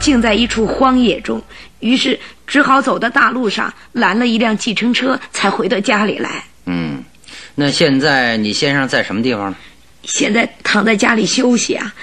[0.00, 1.40] 竟在一处荒野中，
[1.78, 6.42] 于是只好走到大路上拦了一辆计程车，才回到家里来。
[6.64, 7.00] 嗯，
[7.54, 9.56] 那现在你先生在什么地方呢？
[10.02, 11.94] 现在躺在家里休息啊。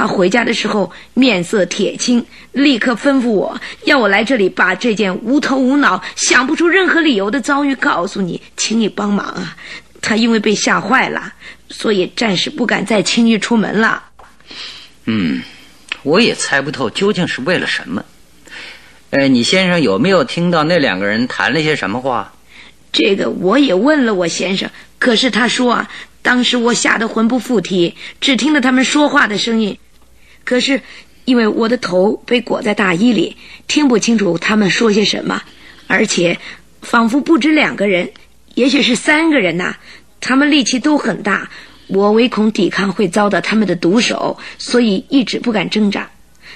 [0.00, 9.54] 他回家的时候面色铁青，立刻吩咐我要我来这里把这件无头无脑、想不出任何理由的遭遇告诉你，请你帮忙啊！
[10.00, 11.34] 他因为被吓坏了，
[11.68, 14.02] 所以暂时不敢再轻易出门了。
[15.04, 15.42] 嗯，
[16.02, 18.02] 我也猜不透究竟是为了什么。
[19.10, 22.32] 呃，你先生有没有听到那两个人谈了些什么话？
[22.90, 25.90] 这个我也问了我先生，可是他说啊，
[26.22, 29.76] 当时我吓得魂不附体，只听到他们说话的声音，
[30.50, 30.82] 可是
[31.26, 33.36] 因为我的头被裹在大衣里，
[33.68, 35.40] 听不清楚他们说些什么，
[35.86, 36.40] 而且
[36.82, 38.10] 仿佛不止两个人，
[38.56, 39.76] 也许是三个人呐、
[40.20, 41.48] 他们力气都很大，
[41.86, 46.10] 我唯恐抵抗会遭到他们的毒手，所以一直不敢挣扎。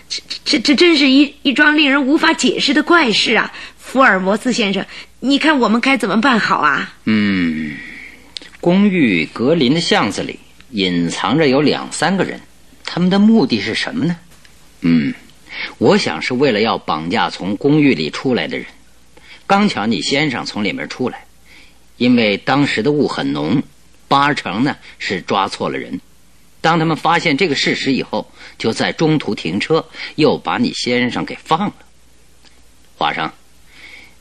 [0.08, 3.52] 这这这真是一一桩令人无法解释的怪事啊！
[3.78, 4.84] 福尔摩斯先生，
[5.20, 6.92] 你看我们该怎么办好啊？
[7.04, 7.76] 嗯，
[8.60, 10.40] 公寓隔邻的巷子里
[10.72, 12.40] 隐藏着有两三个人，
[12.84, 14.16] 他们的目的是什么呢？
[14.82, 15.14] 嗯，
[15.78, 18.66] 我想是为了要绑架从公寓里出来的人。
[19.46, 21.24] 刚巧你先生从里面出来，
[21.96, 23.62] 因为当时的雾很浓，
[24.08, 26.00] 八成呢是抓错了人。
[26.60, 29.84] 当他们发现这个事实以后，就在中途停车，
[30.16, 31.74] 又把你先生给放了。
[32.96, 33.30] 华生，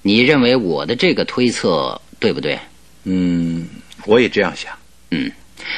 [0.02, 2.60] 你认为我的这个推测对不对？
[3.06, 3.67] 嗯，
[4.06, 4.73] 我也这样想。
[5.12, 5.32] 嗯，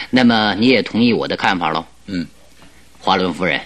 [0.10, 1.86] 那么你也同意我的看法喽？
[2.08, 2.26] 嗯，
[3.06, 3.62] 华伦夫人，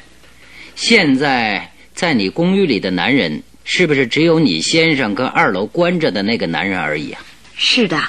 [0.76, 7.22] 现在在你公寓里的男人，是不是只有你先生跟二楼关着的那个男人而已啊？
[7.56, 8.04] 是的，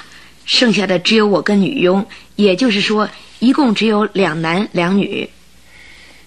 [0.45, 5.29] 剩下的只有我跟女佣，也就是说，一共只有两男两女。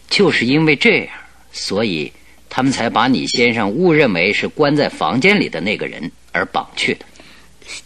[0.08, 1.08] 就是因为这样，
[1.52, 2.10] 所以
[2.48, 7.04] 他们才把你先生误认为是关在房间里的那个人而绑去的。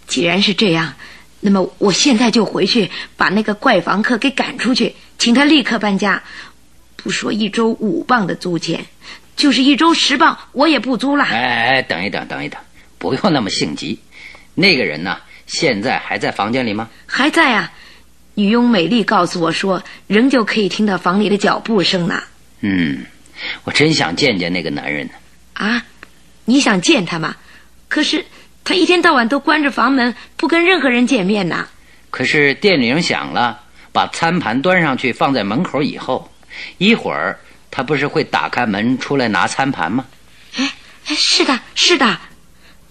[0.07, 0.95] 既然是这样，
[1.41, 6.23] 那么我现在就回去把那个怪房客给赶出去，请他立刻搬家。
[7.01, 8.85] 不说一周五磅的租钱，
[9.37, 11.25] 就是一周十磅，我也不租了。
[11.25, 12.61] 哎哎，等一等，等一等，
[12.99, 13.99] 不用那么性急。
[14.55, 16.91] 那个人呢，现在还在房间里吗？
[17.07, 17.73] 还在啊。
[18.35, 22.23] 女佣美丽告诉我说，仍旧可以听到房里的脚步声呢。
[22.61, 23.05] 嗯，
[23.65, 25.13] 我真想见见那个男人呢。
[25.55, 25.85] 啊，
[26.45, 27.37] 你想见他吗？
[27.89, 28.25] 可是
[28.65, 31.67] 他一天到晚都关着房门，不跟任何人见面呢。
[32.11, 33.61] 可是电铃响了，
[33.93, 36.31] 把餐盘端上去放在门口以后，
[36.79, 37.39] 一会儿
[37.71, 40.07] 他不是会打开门出来拿餐盘吗？
[40.57, 40.73] 哎
[41.07, 42.19] 哎，是的，是的。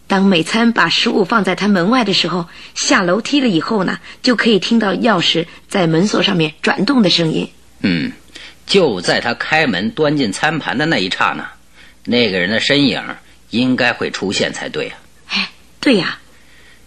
[0.07, 7.49] 当美餐把食物放在他门外的时候，下楼梯了以后呢，就可以听到钥匙在门锁上面转动的声音。
[7.81, 8.13] 嗯，
[8.65, 11.51] 就在他开门端进餐盘的那一刹那，
[12.05, 13.03] 那个人的身影
[13.49, 14.97] 应该会出现才对啊。
[15.27, 15.49] 哎，
[15.81, 16.19] 对呀，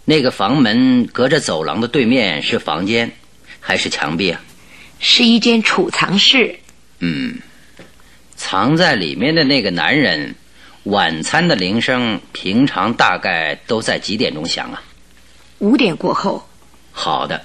[0.07, 3.13] 那个房门隔着走廊的对面是房间，
[3.61, 4.41] 还是墙壁啊？
[4.99, 6.59] 是一间储藏室。
[7.01, 7.39] 嗯，
[8.37, 10.35] 藏在里面的那个男人，
[10.85, 14.83] 晚餐的铃声平常大概都在几点钟响啊？
[15.59, 16.47] 五点过后，
[16.93, 17.45] 好的，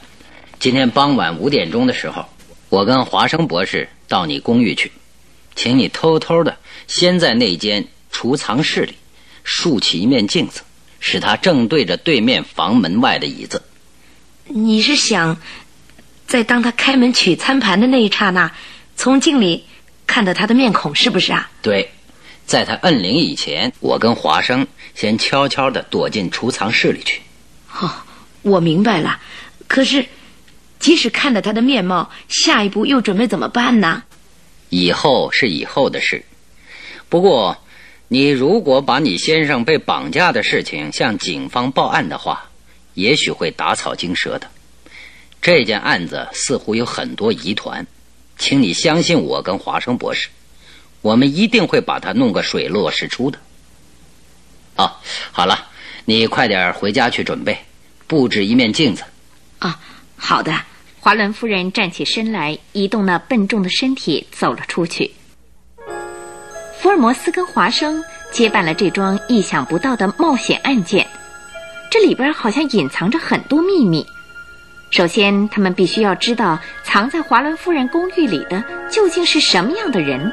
[0.59, 2.25] 今天傍晚五点钟的时候，
[2.69, 4.91] 我跟华生博士到你公寓去，
[5.55, 8.93] 请你偷偷的先在那间储藏室里
[9.43, 10.61] 竖起一面镜子，
[10.99, 13.61] 使它正对着对面房门外的椅子。
[14.47, 15.37] 你是想
[16.27, 18.51] 在当他开门取餐盘的那一刹那，
[18.95, 19.65] 从镜里
[20.08, 21.49] 看到他的面孔，是不是啊？
[21.62, 21.89] 对，
[22.45, 27.21] 在他摁铃以前，我跟华生先悄悄的躲进储藏室里去。
[27.79, 27.91] 哦，
[28.41, 29.19] 我明白了。
[29.67, 30.05] 可是，
[30.79, 34.03] 即使看到他的面貌，下一步又准备怎么办呢？
[34.69, 36.23] 以后是以后的事。
[37.10, 37.58] 不过，
[38.08, 42.49] 你如果把你先生被绑架的事情向警方报案的话，
[42.93, 44.49] 也许会打草惊蛇的。
[45.41, 47.86] 这件案子似乎有很多疑团，
[48.38, 50.28] 请你相信我跟华生博士，
[51.02, 53.39] 我们一定会把它弄个水落石出的。
[54.76, 54.91] 哦，
[55.32, 55.69] 好了，
[56.06, 57.58] 你快点回家去准备，
[58.08, 59.04] 布置一面镜子。
[59.60, 59.80] 啊，
[60.17, 60.54] 好的。
[61.00, 65.12] 华伦夫人站起身来，移动那笨重的身体，走了出去。
[66.80, 71.08] 福尔摩斯跟华生接办了这桩意想不到的冒险案件，
[71.91, 74.06] 这里边好像隐藏着很多秘密。
[74.91, 80.32] 首先，他们必须要知道藏在华伦夫人公寓里的究竟是什么样的人。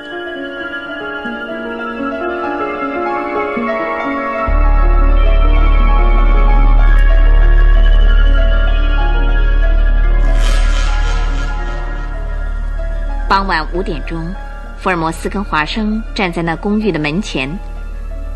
[13.28, 14.32] 傍晚五点钟，
[14.76, 17.50] 福尔摩斯跟华生站在那公寓的门前。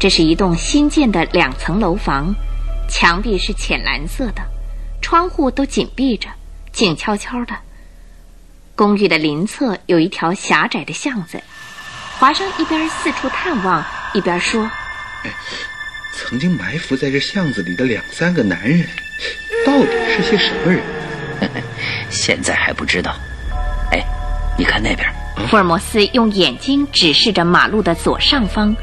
[0.00, 2.34] 这是一栋新建的两层楼房，
[2.88, 4.42] 墙壁是浅蓝色的，
[5.06, 6.28] 窗户都紧闭着，
[6.72, 7.54] 静悄悄的。
[8.74, 11.40] 公寓的邻侧有一条狭窄的巷子。
[12.18, 14.68] 华生一边四处探望，一边说
[16.12, 18.84] ：“曾经埋伏在这巷子里的两三个男人，
[19.64, 20.82] 到底是些什么人？
[22.10, 23.14] 现在还不知道。
[23.92, 24.04] 哎，
[24.58, 25.08] 你看那边。”
[25.48, 28.74] 福尔摩斯用眼睛指示着马路的左上方，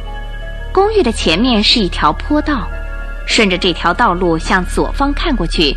[0.72, 2.66] 公寓的前面是一条坡道，
[3.28, 5.76] 顺着这条道路向左方看过去，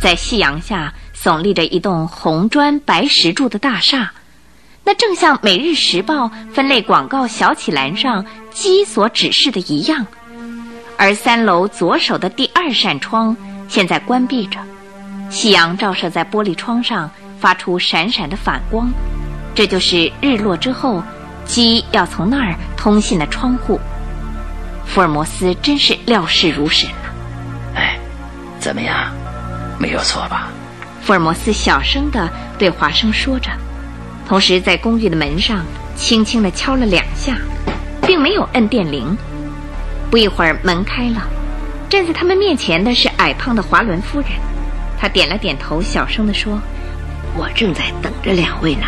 [0.00, 4.12] 在夕阳下耸立着一栋红砖白石柱的大厦，
[4.82, 10.06] 那正像《每日时报》分类广告小启栏上鸡所指示的一样，
[10.96, 13.36] 而三楼左手的第二扇窗
[13.68, 14.58] 现在关闭着，
[15.28, 18.90] 夕阳照射在玻璃窗上，发出闪闪的反光。
[19.54, 21.02] 这就是日落之后，
[21.44, 23.78] 鸡要从那儿通信的窗户。
[24.86, 27.12] 福尔摩斯真是料事如神啊。
[27.74, 27.98] 哎，
[28.58, 29.12] 怎么样？
[29.80, 30.48] 没有错吧？
[31.02, 33.50] 福尔摩斯小声地对华生说着，
[34.28, 35.64] 同时在公寓的门上
[35.96, 37.38] 轻轻地敲了两下，
[38.06, 39.16] 并没有摁电铃。
[40.10, 41.26] 不一会儿，门开了，
[41.88, 44.28] 站在他们面前的是矮胖的华伦夫人。
[44.98, 46.60] 她点了点头，小声地说
[47.34, 48.86] ：“我正在等着两位呢。”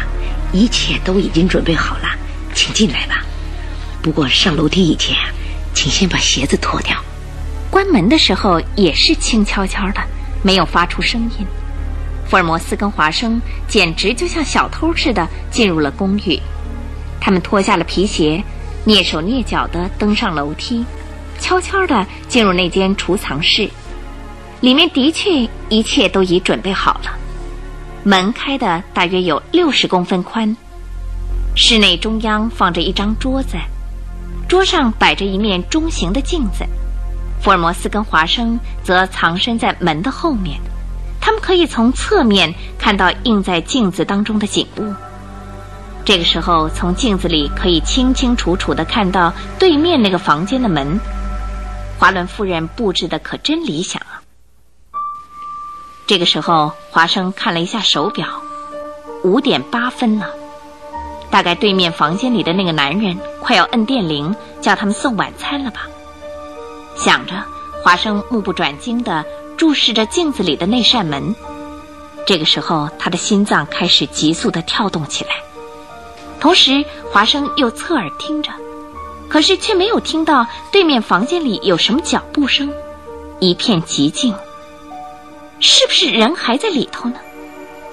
[0.53, 2.09] 一切都已经准备好了，
[2.53, 3.25] 请进来吧。
[4.03, 5.17] 不过上楼梯以前，
[5.73, 6.95] 请先把鞋子脱掉。
[7.71, 10.03] 关门的时候也是轻悄悄的，
[10.43, 11.47] 没有发出声音。
[12.27, 16.41] 福尔摩斯跟华生简直就像小偷似的进入了公寓。
[17.21, 18.43] 他们脱下了皮鞋，
[18.87, 20.85] 蹑手蹑脚地登上楼梯，
[21.39, 23.69] 悄悄地进入那间储藏室。
[24.61, 27.19] 里面的确一切都已准备好了。
[28.05, 30.57] 门开的大约有六十公分宽，
[31.55, 33.57] 室内中央放着一张桌子，
[34.49, 36.65] 桌上摆着一面中型的镜子。
[37.43, 40.61] 福尔摩斯跟华生则藏身在门的后面，
[41.21, 44.95] 他们可以从侧面看到映在镜子当中的景物。
[46.05, 51.01] 这个时候，从镜子里可以清清楚楚地看到对面那个房间的门。
[51.99, 54.23] 华伦夫人布置的可真理想啊！
[56.07, 58.27] 这个时候，华生看了一下手表，
[59.25, 60.29] 五点八分了。
[61.31, 65.89] 大概对面房间里的那个男人快要摁电铃叫他们送晚餐了吧？
[66.97, 67.35] 想着，
[67.83, 69.25] 华生目不转睛地
[69.57, 71.35] 注视着镜子里的那扇门。
[72.27, 75.31] 这个时候，他的心脏开始急速地跳动起来。
[76.39, 78.53] 同时，华生又侧耳听着，
[79.29, 82.73] 可是却没有听到对面房间里有什么脚步声，
[83.41, 84.35] 一片寂静。
[85.59, 87.17] 是不是人还在里头呢？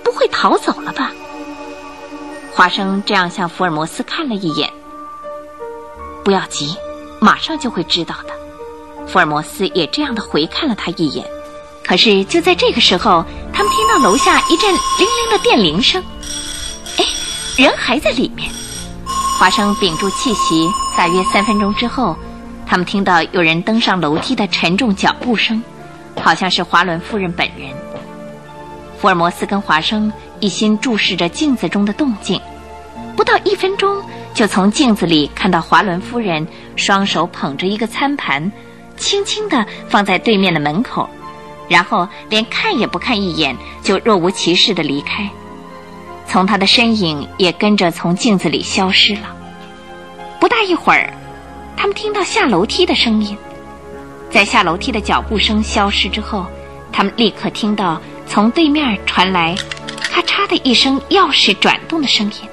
[0.03, 1.11] 不会逃走了吧？
[2.53, 4.71] 华生这样向福尔摩斯看了一眼。
[6.23, 6.75] 不要急，
[7.19, 8.38] 马上就会知道的。
[9.11, 11.25] 福尔摩斯也这样的回看了他一眼。
[11.83, 16.03] 可是就在这个时候，他们听到楼下一阵铃铃的电铃声。
[16.97, 17.05] 哎，
[17.57, 18.49] 人还在里面。
[19.39, 22.15] 华生屏住气息，大约三分钟之后，
[22.67, 25.61] 他们听到有人登上楼梯的沉重脚步声。
[26.21, 27.69] 好像是华伦夫人本人。
[28.99, 32.39] 福尔摩斯跟华生一心注视着镜子中的动静，
[33.15, 36.45] 不到一分钟，就从镜子里看到华伦夫人
[36.75, 38.51] 双手捧着一个餐盘，
[38.99, 41.09] 轻轻地放在对面的门口，
[41.67, 45.27] 然后连看也不看一眼，就若无其事地离开。
[46.27, 49.35] 从他的身影也跟着从镜子里消失了。
[50.39, 51.11] 不大一会儿，
[51.75, 53.35] 他们听到下楼梯的声音。
[54.29, 56.45] 在下楼梯的脚步声消失之后，
[56.91, 59.55] 他们立刻听到从对面传来
[59.99, 62.47] “咔嚓”的一声钥匙转动的声音。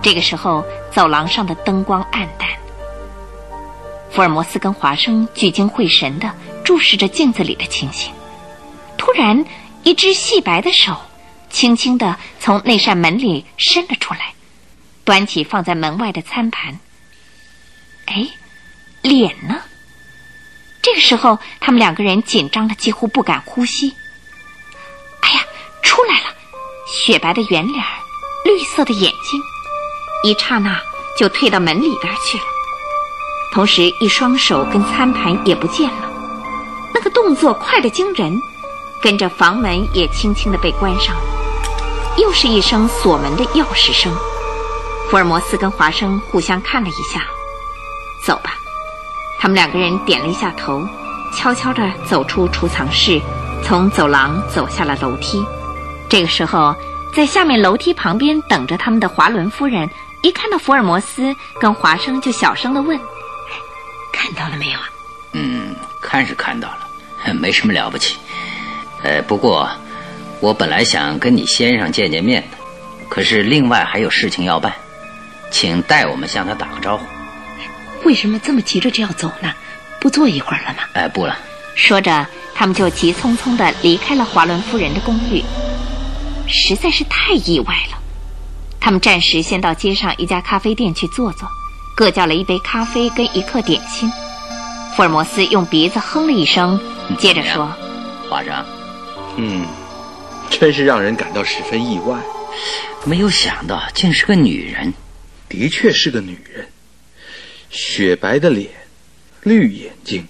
[0.00, 2.48] 这个时候，走廊上的灯光暗淡。
[4.10, 8.12] 福尔摩斯跟华生聚精会神地注视着镜子里的情形。
[8.98, 9.44] 突然，
[9.82, 10.96] 一只细白的手
[11.48, 14.34] 轻轻地从那扇门里伸了出来，
[15.04, 16.78] 端起放在门外的餐盘。
[18.06, 18.28] 哎，
[19.02, 19.60] 脸呢？
[20.82, 23.94] 这个时候，他们两个人紧张的几乎不敢呼吸。
[25.20, 25.44] 哎呀，
[25.82, 26.34] 出来了！
[26.86, 27.84] 雪白的圆脸，
[28.44, 29.40] 绿色的眼睛，
[30.24, 30.80] 一刹那
[31.18, 32.44] 就退到门里边去了。
[33.52, 36.10] 同时，一双手跟餐盘也不见了。
[36.94, 38.40] 那个动作快得惊人，
[39.02, 41.22] 跟着房门也轻轻的被关上了。
[42.16, 44.12] 又是一声锁门的钥匙声。
[45.08, 47.22] 福尔摩斯跟华生互相看了一下，
[48.24, 48.52] 走吧。
[49.40, 50.86] 他们两个人点了一下头，
[51.34, 53.20] 悄悄地走出储藏室，
[53.64, 55.44] 从走廊走下了楼梯。
[56.08, 56.74] 这个时候，
[57.12, 59.90] 在下面楼梯旁边等着他们的华伦夫人
[60.22, 63.00] 一看到福尔摩斯跟华生，就小声的问
[64.20, 64.86] ：“看到了没有啊
[65.32, 68.16] ？”“嗯，看是看到了，没什么了不起。
[69.02, 69.70] 呃，不过
[70.40, 72.58] 我本来想跟你先生见见面的，
[73.08, 74.70] 可是另外还有事情要办，
[75.50, 77.06] 请代我们向他打个招呼。
[78.04, 79.54] ”“为什么这么急着就要走呢？
[80.00, 81.34] 不坐一会儿了吗？”“哎，不了。”
[81.74, 85.42] 说着，他们就急匆匆的离开了华伦夫人的公寓，
[86.46, 87.98] 实在是太意外了。
[88.80, 91.48] 他们暂时先到街上一家咖啡店去坐坐，
[91.94, 94.10] 各叫了一杯咖啡跟一克点心。
[94.96, 96.80] 福尔摩斯用鼻子哼了一声，
[97.18, 97.72] 接着说
[98.28, 98.64] ：“华生，
[99.36, 99.66] 嗯，
[100.50, 102.18] 真是让人感到十分意外，
[103.04, 104.92] 没有想到竟是个女人。
[105.48, 106.68] 的确是个女人，
[107.70, 108.68] 雪白的脸，
[109.42, 110.26] 绿眼睛，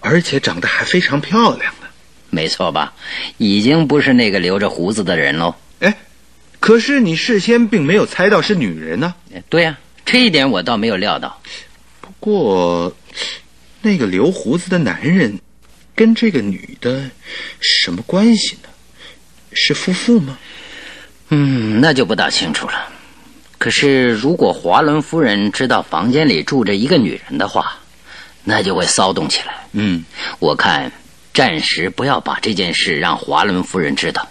[0.00, 1.86] 而且长得还非常漂亮呢。
[2.30, 2.92] 没错吧？
[3.38, 5.96] 已经不是那个留着胡子的人喽。”哎
[6.60, 9.14] 可是你事先并没有猜到是女人呢？
[9.48, 9.78] 对呀，
[10.10, 11.40] 这一点我倒没有料到。
[12.00, 12.92] 不过，
[13.80, 15.38] 那个留胡子的男人
[15.94, 17.08] 跟这个女的
[17.60, 18.68] 什么关系呢？
[19.52, 20.36] 是夫妇吗？
[21.28, 22.88] 嗯，那就不大清楚了。
[23.56, 27.78] 可是，如果华伦夫人知道房间里住着一个女人的话，
[28.42, 29.54] 那就会骚动起来。
[29.74, 30.04] 嗯，
[30.40, 30.90] 我看
[31.32, 34.28] 暂时不要把这件事让华伦夫人知道。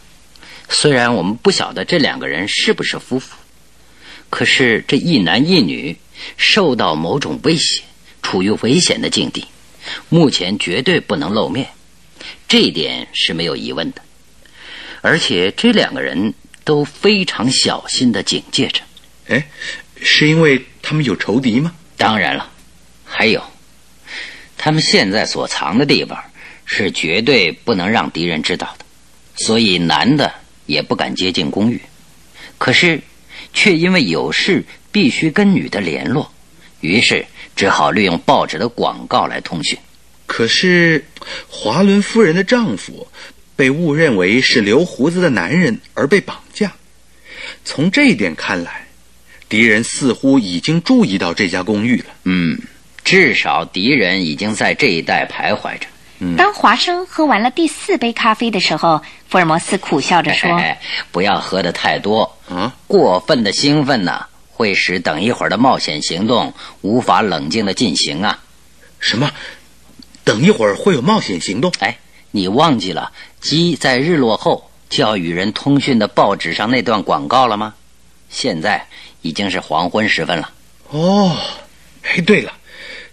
[0.67, 3.38] 虽然我们不晓得这两个人是不是夫妇，
[4.30, 5.97] 可是这一男一女
[6.38, 7.82] 受到某种威胁，
[8.21, 9.45] 处于危险的境地，
[10.09, 11.67] 目前绝对不能露面，
[12.47, 14.01] 这一点是没有疑问的。
[15.01, 18.82] 而且这两个人都非常小心的警戒着。
[19.27, 19.47] 哎，
[20.01, 21.73] 是因为他们有仇敌吗？
[21.97, 22.49] 当然了，
[23.05, 23.43] 还有，
[24.57, 26.17] 他们现在所藏的地方
[26.65, 28.86] 是绝对不能让敌人知道的，
[29.45, 30.34] 所以男的。
[30.69, 31.82] 也不敢接近公寓，
[32.59, 33.01] 可是，
[33.53, 36.31] 却因为有事必须跟女的联络，
[36.81, 37.25] 于是
[37.55, 39.77] 只好利用报纸的广告来通讯。
[40.25, 41.03] 可是，
[41.47, 43.07] 华伦夫人的丈夫
[43.55, 46.71] 被误认为是留胡子的男人而被绑架。
[47.65, 48.87] 从这一点看来，
[49.49, 52.05] 敌人似乎已经注意到这家公寓了。
[52.25, 52.57] 嗯，
[53.03, 55.87] 至少敌人已经在这一带徘徊着。
[56.38, 60.61] 当华生喝完了第四杯咖啡的时候，福尔摩斯苦笑着说
[61.11, 68.38] ：“不要喝的太多，嗯，过分的兴奋呢，会使等一会儿的冒险行动无法冷静的进行啊。”
[68.99, 69.32] 什么？
[70.26, 71.72] 等一会儿会有冒险行动？
[71.80, 71.97] 哎，
[72.32, 77.74] 你忘记了鸡在日落后就要与人通讯的报纸上那段广告了吗？
[78.30, 78.86] 现在
[79.22, 80.51] 已经是黄昏时分了。
[80.89, 81.34] 哦，
[82.03, 82.51] 哎，对了，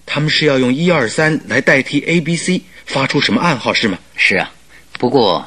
[0.05, 2.63] 他们是要用一二三来代替 A B C。
[2.87, 3.99] 发出什么暗号是吗？
[4.15, 4.51] 是啊，
[4.99, 5.47] 不过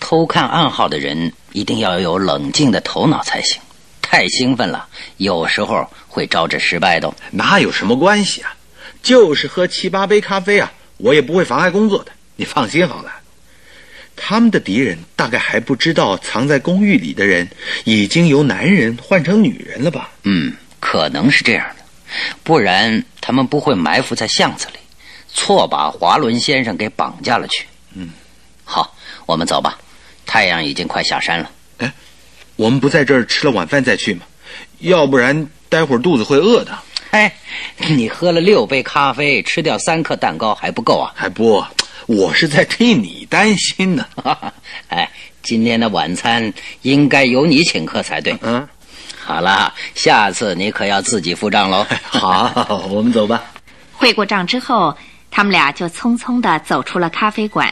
[0.00, 3.60] 偷看暗号的人一定要有冷静的头脑才行。
[4.00, 4.86] 太兴奋了，
[5.16, 7.12] 有时候会招致失败的。
[7.32, 8.54] 哪有什么关系啊？
[9.02, 12.12] 就是喝七八杯咖啡啊，我也不会妨碍工作的。
[12.36, 13.12] 你放心好了。
[14.14, 17.48] 他们的敌人大概还不知道，藏在公寓里的人
[17.82, 20.10] 已经由男人换成女人了吧？
[20.22, 21.84] 嗯，可能是这样的，
[22.44, 24.78] 不然他们不会埋伏在巷子里。
[25.34, 27.66] 错把华伦先生给绑架了去。
[27.94, 28.08] 嗯，
[28.64, 29.78] 好，我们走吧。
[30.24, 31.50] 太阳已经快下山了。
[31.78, 31.92] 哎，
[32.56, 34.22] 我们不在这儿吃了晚饭再去吗？
[34.78, 36.78] 要不然待会儿肚子会饿的。
[37.10, 37.32] 哎，
[37.76, 41.12] 你喝了六杯咖啡，吃掉三颗蛋糕还不够啊？
[41.14, 41.64] 还不，
[42.06, 44.06] 我是在替你担心呢。
[44.88, 45.10] 哎，
[45.42, 48.36] 今天的晚餐应该由你请客才对。
[48.42, 48.66] 嗯，
[49.22, 51.86] 好了，下次你可要自己付账喽。
[52.02, 53.44] 好，我们走吧。
[53.92, 54.96] 汇过账之后。
[55.36, 57.68] 他们俩就匆匆的走出了咖啡馆。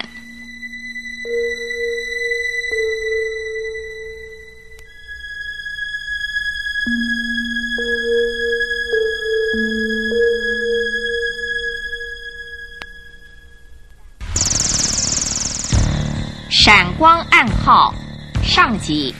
[16.50, 17.94] 闪光暗号
[18.42, 19.14] 上集，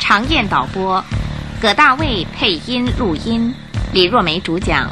[0.00, 1.04] 常燕导播，
[1.60, 3.54] 葛大卫配音录音，
[3.92, 4.90] 李若梅主讲。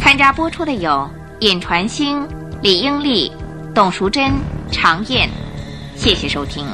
[0.00, 1.15] 参加播出的有。
[1.40, 2.26] 尹传星、
[2.62, 3.30] 李英丽、
[3.74, 4.32] 董淑贞、
[4.72, 5.28] 常燕，
[5.94, 6.66] 谢谢收听。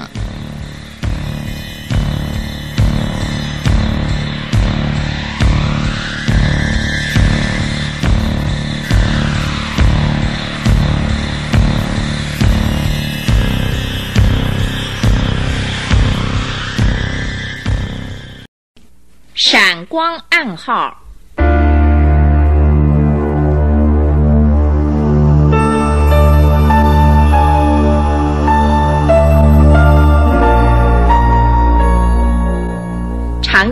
[19.34, 21.01] 闪光暗号。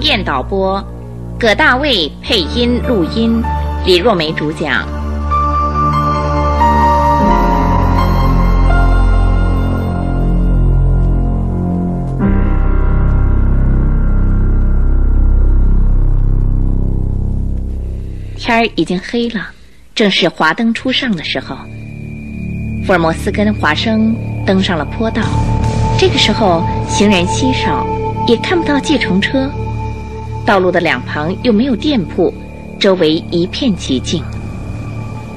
[0.00, 0.82] 常燕导播，
[1.38, 3.42] 葛大卫配音录音，
[3.84, 4.88] 李若梅主讲。
[18.38, 19.50] 天儿已经黑了，
[19.94, 21.54] 正是华灯初上的时候。
[22.86, 25.20] 福尔摩斯跟华生登上了坡道，
[25.98, 27.86] 这个时候行人稀少，
[28.26, 29.50] 也看不到计程车。
[30.44, 32.32] 道路的两旁又没有店铺，
[32.78, 34.22] 周围一片寂静。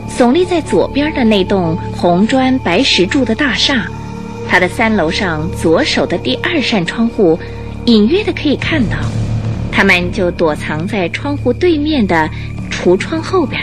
[0.10, 3.86] 耸立在左边的那栋红砖白石柱的大厦，
[4.48, 7.40] 它的三楼上左手的第二扇窗户，
[7.86, 8.98] 隐约的可以看到，
[9.72, 12.30] 他们就躲藏在窗户对面的
[12.70, 13.60] 橱窗后边。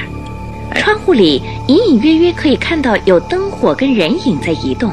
[0.77, 4.93] 窗户里隐隐约约可以看到有灯火跟人影在移动。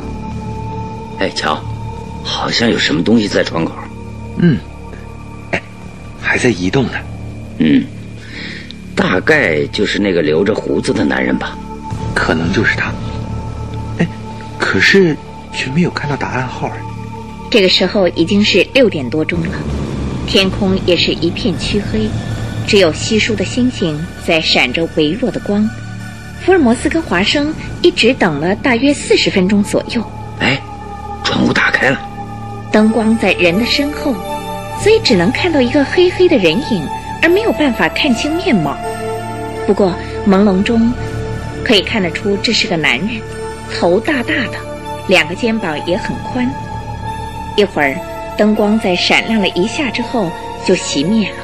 [1.19, 1.59] 哎，瞧，
[2.23, 3.73] 好像有什么东西在窗口。
[4.37, 4.76] 嗯，哎，
[6.21, 6.93] 还在移动呢。
[7.59, 7.83] 嗯，
[8.95, 11.57] 大概就是那个留着胡子的男人吧。
[12.13, 12.91] 可能就是他。
[13.99, 14.07] 哎，
[14.57, 15.15] 可是
[15.53, 16.71] 却没有看到答案号。
[17.49, 19.51] 这个时候已经是六点多钟了，
[20.27, 22.09] 天空也是一片黢黑。
[22.65, 25.69] 只有稀疏的星星在闪着微弱的光。
[26.43, 30.03] 福尔摩斯跟华生一直等了大约四十分钟左右。
[30.39, 30.59] 哎，
[31.23, 31.99] 窗户打开了，
[32.71, 34.13] 灯光在人的身后，
[34.81, 36.87] 所以只能看到一个黑黑的人影，
[37.21, 38.77] 而没有办法看清面貌。
[39.65, 39.93] 不过
[40.27, 40.91] 朦胧中
[41.63, 43.21] 可以看得出这是个男人，
[43.77, 44.57] 头大大的，
[45.07, 46.49] 两个肩膀也很宽。
[47.55, 47.97] 一会儿，
[48.37, 50.31] 灯光在闪亮了一下之后
[50.65, 51.37] 就熄灭了。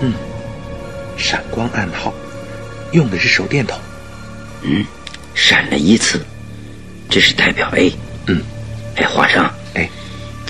[0.00, 0.12] 嗯。
[1.16, 2.14] 闪光暗号，
[2.92, 3.78] 用的是手电筒。
[4.62, 4.84] 嗯，
[5.34, 6.24] 闪了一次，
[7.08, 7.92] 这是代表 A。
[8.26, 8.40] 嗯，
[8.96, 9.50] 哎，华生，哎，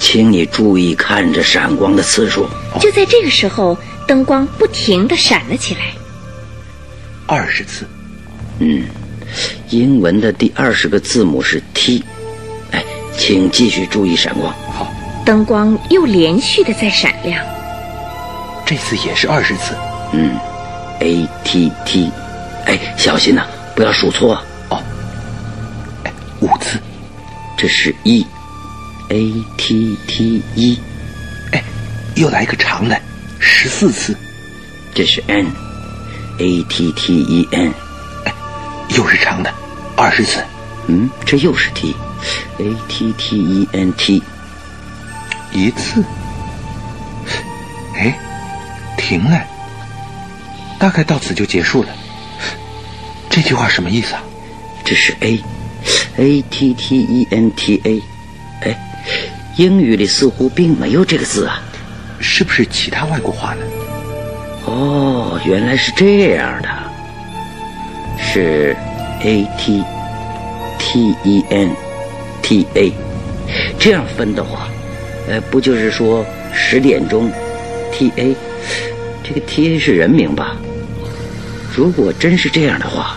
[0.01, 2.47] 请你注意看着闪光的次数。
[2.81, 3.77] 就在这个时候，
[4.07, 5.81] 灯光不停的闪了起来，
[7.27, 7.87] 二十次。
[8.61, 8.85] 嗯，
[9.71, 12.03] 英文的第二十个字母是 T。
[12.71, 12.85] 哎，
[13.17, 14.53] 请继续注意闪光。
[14.73, 14.87] 好，
[15.25, 17.45] 灯光又连续的在闪亮，
[18.65, 19.75] 这次也是二十次。
[20.13, 20.37] 嗯。
[21.01, 22.11] A T T，
[22.67, 23.47] 哎，小心呐，
[23.77, 24.35] 不要数错
[24.69, 24.83] 哦。
[26.03, 26.77] 哎，五次，
[27.57, 28.27] 这是一
[29.09, 30.79] ，A T T 一，
[31.53, 31.63] 哎，
[32.17, 33.01] 又来一个长的，
[33.39, 34.17] 十四次，
[34.95, 37.73] 这是 N，A T T E N，
[38.25, 38.35] 哎，
[38.97, 39.53] 又是长的，
[39.97, 40.43] 二十次，
[40.87, 44.23] 嗯，这又是 T，A T T E N T，
[45.53, 46.05] 一次，
[47.97, 48.19] 哎，
[48.97, 49.43] 停了。
[50.79, 51.89] 大概到此就结束了。
[53.29, 54.23] 这句话什么意思啊？
[54.85, 58.03] 这是 A，A T T E N T A，
[58.63, 58.88] 哎，
[59.57, 61.61] 英语里似乎并没有这个字啊，
[62.21, 63.63] 是不是其他外国话呢？
[64.67, 66.69] 哦，原来是这样的，
[68.19, 68.77] 是
[69.23, 69.83] A T
[70.79, 71.71] T E N
[72.43, 72.93] T A，
[73.79, 74.69] 这样分的话，
[75.29, 77.31] 呃，不就是说十点钟
[77.93, 78.37] T A，
[79.25, 80.57] 这个 T A 是人名吧？
[81.75, 83.17] 如果真是这样的话，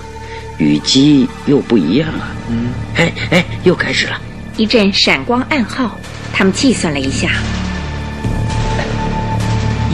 [0.57, 2.31] 语机又不一样啊。
[2.49, 4.21] 嗯，哎哎，又开始了，
[4.57, 5.99] 一阵闪光暗号。
[6.33, 7.29] 他们计算了一下，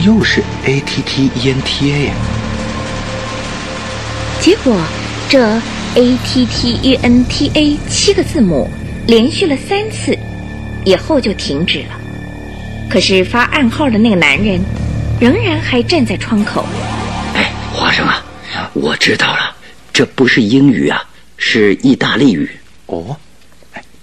[0.06, 2.14] 又是 A T T E N T A 呀
[4.40, 4.80] 结果
[5.28, 5.44] 这
[5.96, 8.70] A T T E N T A 七个字母
[9.06, 10.16] 连续了三次，
[10.84, 12.00] 以后就停止了。
[12.88, 14.58] 可是发暗号的那个男人
[15.20, 16.64] 仍然还站在窗口。
[17.34, 18.24] 哎，华生啊！
[18.72, 19.54] 我知道了，
[19.92, 21.02] 这不是英语啊，
[21.36, 22.48] 是意大利语。
[22.86, 23.18] 哦，哎，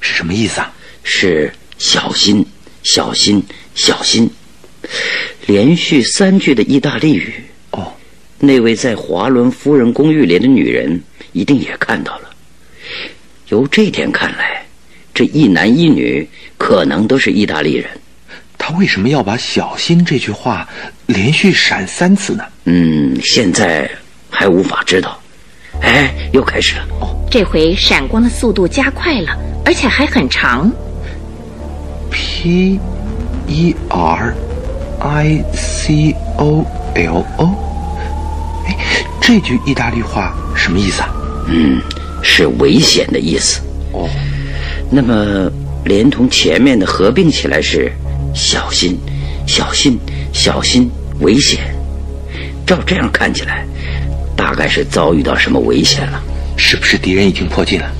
[0.05, 0.71] 是什么意思啊？
[1.03, 2.45] 是小心，
[2.83, 3.43] 小心，
[3.73, 4.29] 小心。
[5.47, 7.33] 连续三句的意大利语。
[7.71, 7.91] 哦，
[8.37, 11.01] 那位在华伦夫人公寓里的女人
[11.33, 12.29] 一定也看到了。
[13.49, 14.63] 由这点看来，
[15.11, 16.27] 这一男一女
[16.57, 17.89] 可能都是意大利人。
[18.59, 20.69] 他为什么要把“小心”这句话
[21.07, 22.45] 连续闪三次呢？
[22.65, 23.89] 嗯，现在。
[24.37, 25.17] 还无法知道，
[25.81, 26.85] 哎，又开始了。
[27.01, 30.71] 哦，这回闪光的速度加快了，而且还很长。
[32.11, 32.79] P
[33.47, 34.33] E R
[34.99, 36.65] I C O
[36.95, 37.49] L O，
[38.65, 38.75] 哎，
[39.21, 41.09] 这句意大利话什么意思啊？
[41.47, 41.81] 嗯，
[42.23, 43.61] 是危险的意思。
[43.91, 44.09] 哦，
[44.89, 45.51] 那么
[45.83, 47.91] 连同前面的合并起来是
[48.33, 48.97] 小心，
[49.45, 49.99] 小心，
[50.33, 51.75] 小心，危险。
[52.65, 53.65] 照这样看起来。
[54.45, 56.21] 大概是遭遇到什么危险了，
[56.55, 57.91] 是不是敌人已经迫近了？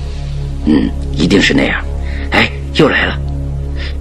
[0.66, 1.84] 嗯，一定是那样。
[2.30, 3.18] 哎，又来了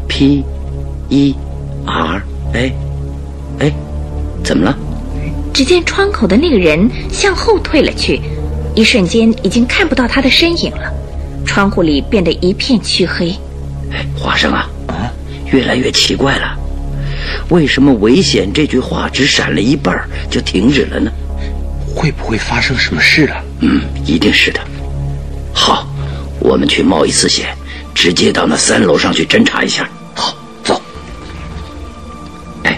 [0.07, 1.33] ，P，E，R，A，
[3.57, 3.73] 哎，
[4.43, 4.77] 怎么了？
[5.55, 8.21] 只见窗口的那个人向后退了去，
[8.75, 10.93] 一瞬间已经看不到他的身影了。
[11.47, 13.35] 窗户里变得一片黢黑。
[13.91, 15.11] 哎，华生啊，啊，
[15.51, 16.55] 越来越奇怪了，
[17.49, 21.11] 为什么危险这句话只闪了一半就停止了呢？
[21.95, 23.41] 会不会发生什么事了？
[23.61, 24.59] 嗯，一定是的。
[25.53, 25.87] 好，
[26.39, 27.47] 我们去冒一次险，
[27.93, 29.89] 直接到那三楼上去侦查一下。
[30.13, 30.33] 好，
[30.63, 30.79] 走。
[32.63, 32.77] 哎，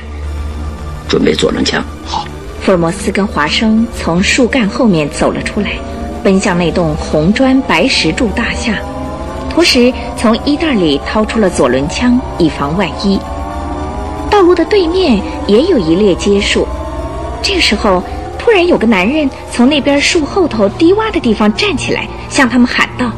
[1.09, 1.84] 准备左轮枪。
[2.05, 2.26] 好。
[2.61, 5.72] 福尔摩斯跟华生从树干后面走了出来，
[6.24, 8.74] 奔向那栋红砖白石柱大厦，
[9.49, 13.20] 同时从衣袋里掏出了左轮枪，以防万一。
[14.30, 16.68] 道路的对面也有一列街树，
[17.41, 18.03] 这个时候，
[18.48, 23.12] 突然有个男人从那边树后头低洼的地方站起来，向他们喊道：“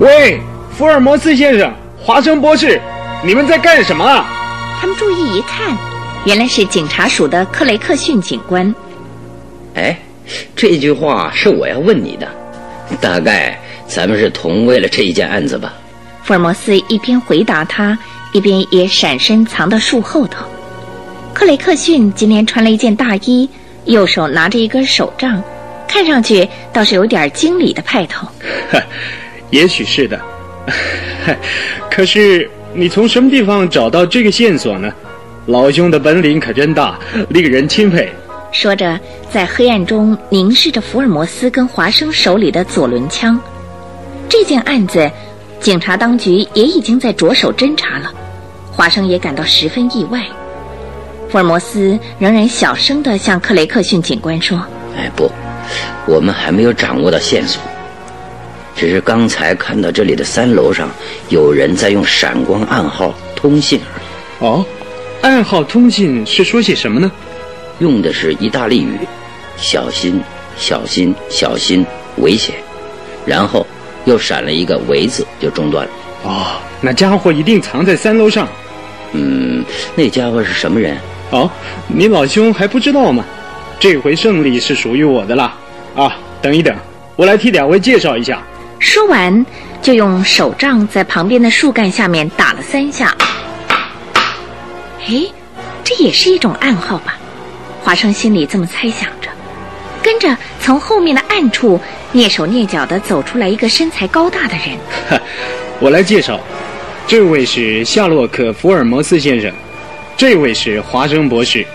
[0.00, 0.40] 喂，
[0.74, 2.80] 福尔摩斯先生，华生博士，
[3.22, 4.26] 你们在干什么啊？”
[4.80, 5.76] 他们注意一看。
[6.24, 8.74] 原来是警察署的克雷克逊警官。
[9.74, 9.94] 哎，
[10.56, 12.26] 这句话是我要问你的，
[12.98, 15.74] 大概咱们是同为了这一件案子吧？
[16.22, 17.98] 福尔摩斯一边回答他，
[18.32, 20.46] 一边也闪身藏到树后头。
[21.34, 23.46] 克雷克逊今天穿了一件大衣，
[23.84, 25.42] 右手拿着一根手杖，
[25.88, 28.26] 看上去倒是有点经理的派头。
[29.50, 30.20] 也许是的，
[31.90, 34.92] 可是你从什么地方找到这个线索呢？
[35.46, 38.08] 老兄的本领可真大，令人钦佩。
[38.52, 38.98] 说着，
[39.30, 43.38] 在黑暗中凝视着福尔摩斯跟华生手里的左轮枪。
[44.28, 45.10] 这件案子，
[45.58, 48.10] 警察当局也已经在着手侦查了。
[48.70, 50.24] 华生也感到十分意外。
[51.32, 54.62] 福尔摩斯仍然小声地向克雷克逊警官说
[54.94, 55.32] ：“哎，不，
[56.06, 57.58] 我们还没有掌握到线索，
[58.76, 60.90] 只是刚才看到这里的三楼上
[61.30, 64.04] 有人在用闪光暗号通信而已。”
[64.44, 64.66] 哦。
[65.22, 67.10] 暗号通信是说些什么呢？
[67.78, 68.98] 用的是意大利语，
[69.56, 70.20] 小心，
[70.58, 71.86] 小心，小心，
[72.18, 72.54] 危险。
[73.24, 73.66] 然后
[74.04, 75.92] 又闪了一个“围”字，就中断了。
[76.24, 78.46] 哦，那家伙一定藏在三楼上。
[79.12, 79.64] 嗯，
[79.94, 80.98] 那家伙是什么人？
[81.32, 81.50] 哦，
[81.88, 83.24] 你老兄还不知道吗？
[83.80, 85.52] 这回胜利是属于我的了。
[85.96, 86.74] 啊，等一等，
[87.16, 88.40] 我来替两位介绍一下。
[88.78, 89.44] 说完，
[89.80, 93.14] 就用手杖在旁边的树干下面打了三下。
[95.06, 95.26] 哎，
[95.82, 97.16] 这也是一种暗号吧？
[97.82, 99.28] 华生心里这么猜想着。
[100.02, 101.80] 跟着从后面的暗处
[102.12, 104.76] 蹑手蹑脚的走出来一个身材高大的人。
[105.08, 105.20] 哈，
[105.80, 106.38] 我来介绍，
[107.06, 109.52] 这位是夏洛克·福尔摩斯先生，
[110.16, 111.66] 这位是华生博士，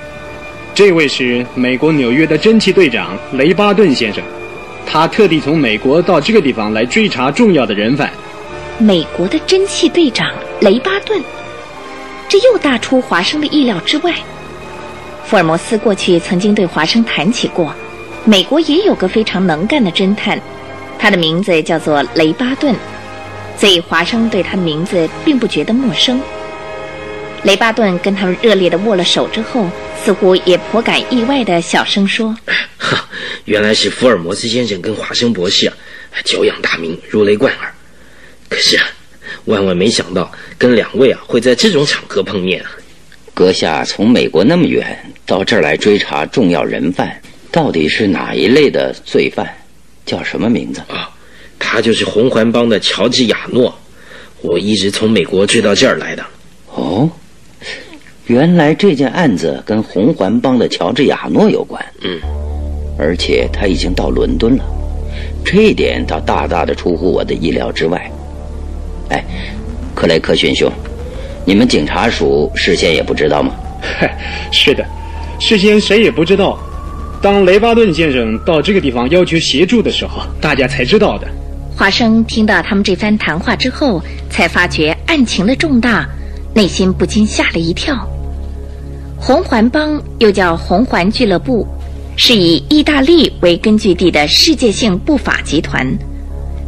[0.73, 4.23] 这位是美国纽约的侦缉队长雷巴顿先生，
[4.85, 8.09] 他特地从美国到这个地方来追查重要的人犯。
[8.77, 10.31] 美国的侦缉队长
[10.61, 11.21] 雷巴顿。
[12.29, 14.13] 这又大出华生的意料之外。
[15.23, 17.73] 福尔摩斯过去曾经对华生谈起过，
[18.25, 20.39] 美国也有个非常能干的侦探，
[20.99, 22.75] 他的名字叫做雷巴顿，
[23.57, 26.19] 所以华生对他的名字并不觉得陌生。
[27.43, 29.69] 雷巴顿跟他们热烈地握了手之后，
[30.03, 32.35] 似乎也颇感意外地小声说
[32.77, 33.07] ：“哈，
[33.45, 35.73] 原来是福尔摩斯先生跟华生博士啊，
[36.23, 37.73] 久仰大名，如雷贯耳。
[38.49, 38.85] 可是啊。”
[39.45, 42.71] 万万没想到，跟两位啊会在这种场合碰面啊！
[43.33, 47.21] 阁下从美国那么远到这儿来追查重要人犯，
[47.51, 49.47] 到底是哪一类的罪犯？
[50.05, 51.09] 叫什么名字啊？
[51.59, 53.77] 他就是红环帮的乔治亚诺，
[54.41, 56.25] 我一直从美国追到这儿来的。
[56.73, 57.09] 哦，
[58.27, 61.83] 原来这件案子跟红环帮的乔治亚诺有关。
[62.03, 62.19] 嗯，
[62.97, 64.63] 而且他已经到伦敦了，
[65.45, 68.11] 这一点倒大大的出乎我的意料之外。
[69.09, 69.23] 哎，
[69.95, 70.69] 克雷克逊兄，
[71.45, 73.53] 你们警察署事先也不知道吗？
[73.81, 74.13] 嗨，
[74.51, 74.85] 是的，
[75.39, 76.59] 事先谁也不知道。
[77.21, 81.27] 当雷巴顿先生到这个地方要求协助的时候，大家才知道的。
[81.77, 86.05] 华生听到他们这番谈话之后，才发觉案情的重大，
[86.53, 87.95] 内心不禁吓了一跳。
[89.19, 91.67] 红环帮又叫红环俱乐部，
[92.15, 95.87] 是以意大利为根据地的世界性不法集团。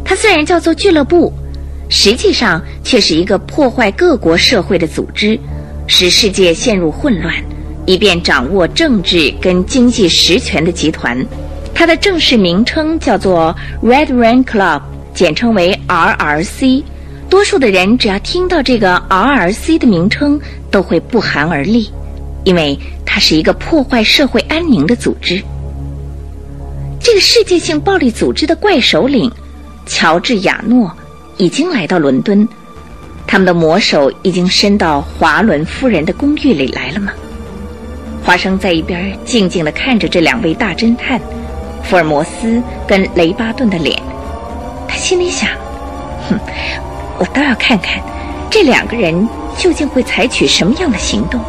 [0.03, 1.31] 它虽然叫做俱乐部。
[1.91, 5.39] 实际上却是一个破坏各国社会的组织，
[5.87, 7.33] 使世界陷入混乱，
[7.87, 11.17] 以便掌握政治跟经济实权的集团。
[11.73, 14.83] 它的正式名称叫做 Red Rain Club，
[15.15, 16.83] 简称为 RRC。
[17.27, 20.39] 多数的人只要听到这个 RRC 的名称，
[20.69, 21.89] 都会不寒而栗，
[22.43, 25.43] 因为它是一个破坏社会安宁的组织。
[26.99, 29.31] 这个世界性暴力组织的怪首领
[29.85, 30.91] 乔治亚诺。
[31.37, 32.45] 已经来到伦敦，
[33.25, 37.13] 他们的魔手已经伸到华伦夫人的公寓里来了吗？
[38.21, 41.17] 华生在一边静静地看着这两位大侦探，
[41.81, 43.97] 福尔摩斯跟雷巴顿的脸。
[44.85, 45.49] 他心里想：
[46.29, 46.37] 哼，
[47.17, 48.03] 我倒要看看
[48.49, 49.25] 这两个人
[49.57, 51.39] 究竟会采取什么样的行动。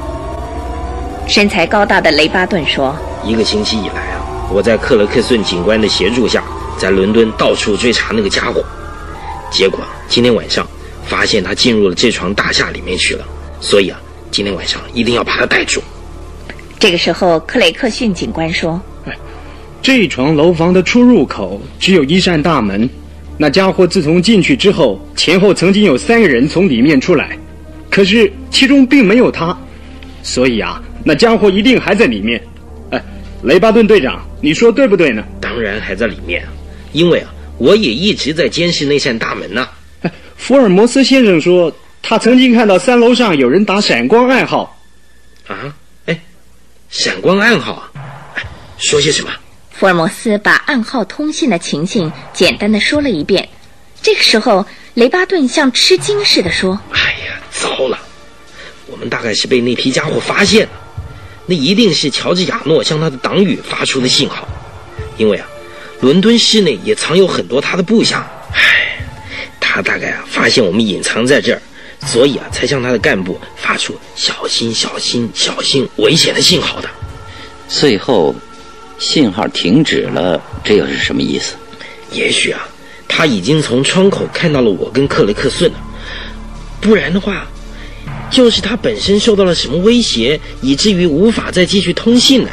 [1.30, 2.92] 身材高大的雷巴顿说
[3.24, 6.42] ：“一个星期以来啊，我在克勒克逊警官的协助下，
[6.76, 8.64] 在伦敦到处追查那个家伙，
[9.48, 9.78] 结果
[10.08, 10.66] 今天晚上
[11.06, 13.24] 发现他进入了这幢大厦里面去了。
[13.60, 14.00] 所以啊，
[14.32, 15.80] 今天晚上一定要把他逮住。”
[16.80, 18.82] 这个时候，克雷克逊警官说
[19.80, 22.90] ：“这幢楼房的出入口只有一扇大门，
[23.38, 27.38] 那家伙自从进去之后，前后曾经有三个人从里面出来，
[27.88, 29.56] 可是其中并没有他，
[30.24, 32.42] 所以啊，那家伙一定还在里面。
[32.90, 33.02] 哎，
[33.42, 35.24] 雷巴顿队长，你说对不对呢？
[35.40, 36.46] 当然还在里面，
[36.92, 39.68] 因为啊，我也一直在监视那扇大门呢。
[40.36, 41.72] 福尔摩斯先生说，
[42.02, 44.76] 他曾经看到三楼上有人打闪光暗号。
[45.46, 45.74] 啊？
[46.06, 46.20] 哎
[46.88, 47.92] 闪光暗号啊，
[48.78, 49.30] 说些什么？
[49.70, 53.48] 福尔摩斯把暗号通信的情形简单的说了一遍。
[54.02, 57.98] 这个时候，雷巴顿像吃惊似的说：“哎呀，糟了！
[58.86, 60.72] 我们大概是被那批家伙发现了。
[61.46, 64.46] 那一定是乔治亚诺向他的党羽发出的信号，
[65.16, 65.46] 因为啊，
[66.00, 68.26] 伦敦市内也藏有很多他的部下。
[68.52, 68.98] 唉，
[69.58, 71.60] 他大概啊发现我们隐藏在这儿。”
[72.06, 76.88] 所以啊，才向他的干部发出“小心、小心、小心，危险”的信号的。
[77.68, 78.34] 最后，
[78.98, 81.56] 信号停止了，这又是什么意思？
[82.10, 82.66] 也许啊，
[83.06, 85.74] 他已经从窗口看到了我跟克雷克逊了。
[86.80, 87.46] 不然的话，
[88.30, 92.50] 就是他本身受到了什么威胁，以至于无法再继续通信了。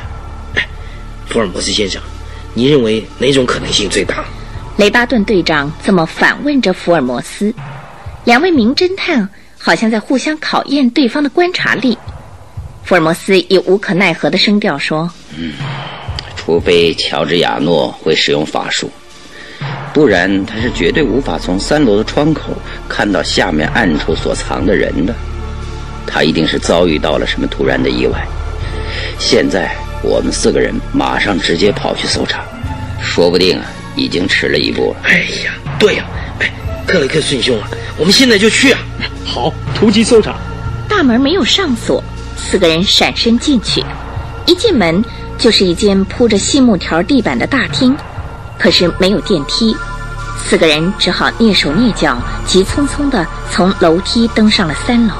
[0.55, 0.67] 哎，
[1.27, 2.01] 福尔摩斯先生，
[2.53, 4.25] 你认为哪种可能性最大？
[4.77, 7.53] 雷巴顿队长这么反问着福尔摩斯。
[8.25, 11.97] 两位名侦探好像在互相考验对方的观察力。
[12.83, 15.53] 福尔摩斯以无可奈何的声调说：“嗯，
[16.35, 18.89] 除非乔治亚诺会使用法术，
[19.93, 22.53] 不然他是绝对无法从三楼的窗口
[22.89, 25.15] 看到下面暗处所藏的人的。
[26.07, 28.25] 他一定是遭遇到了什么突然的意外。
[29.19, 32.43] 现在我们四个人马上直接跑去搜查，
[33.01, 36.05] 说不定啊，已经迟了一步了。”哎呀，对呀，
[36.39, 36.51] 哎，
[36.87, 37.67] 克雷克顺兄啊。
[37.97, 38.79] 我们现在就去啊！
[39.25, 40.35] 好，突击搜查。
[40.87, 42.03] 大门没有上锁，
[42.37, 43.83] 四个人闪身进去。
[44.45, 45.03] 一进门
[45.37, 47.95] 就是一间铺着细木条地板的大厅，
[48.57, 49.75] 可是没有电梯。
[50.45, 55.13] 四个人只好蹑手蹑脚、急匆匆地从楼梯登上了三楼。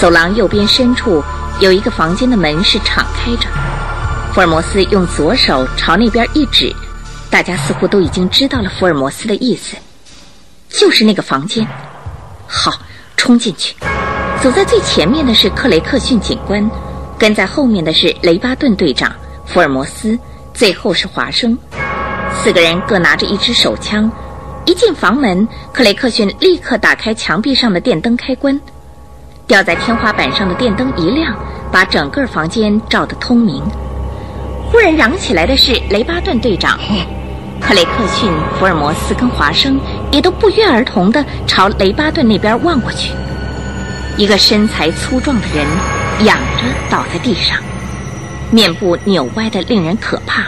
[0.00, 1.22] 走廊右边深处
[1.60, 3.46] 有一个房间的门是敞开着。
[4.32, 6.74] 福尔摩斯用左手朝那边一指，
[7.28, 9.76] 大家似乎都已经知道了福尔摩斯的意思。
[10.70, 11.68] 就是那个房间，
[12.46, 12.72] 好，
[13.18, 13.76] 冲进去。
[14.42, 16.70] 走在最前面的是克雷克逊警官，
[17.18, 19.12] 跟在后面的是雷巴顿队长、
[19.44, 20.18] 福尔摩斯，
[20.54, 21.58] 最后是华生。
[22.42, 24.10] 四个人各拿着一支手枪。
[24.64, 28.58] 一进房门，克雷克逊立刻打开墙壁上的电灯开关，
[29.50, 31.34] 吊在天花板上的电灯一亮，
[31.72, 33.60] 把整个房间照得通明。
[34.70, 36.78] 忽然嚷起来的是雷巴顿队长。
[37.60, 39.80] 克雷克逊、福尔摩斯跟华生
[40.12, 43.10] 也都不约而同地朝雷巴顿那边望过去。
[44.16, 45.66] 一个身材粗壮的人
[46.24, 47.58] 仰着倒在地上，
[48.52, 50.44] 面部扭歪的令人可怕，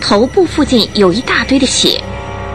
[0.00, 2.02] 头部附近有一大堆的血，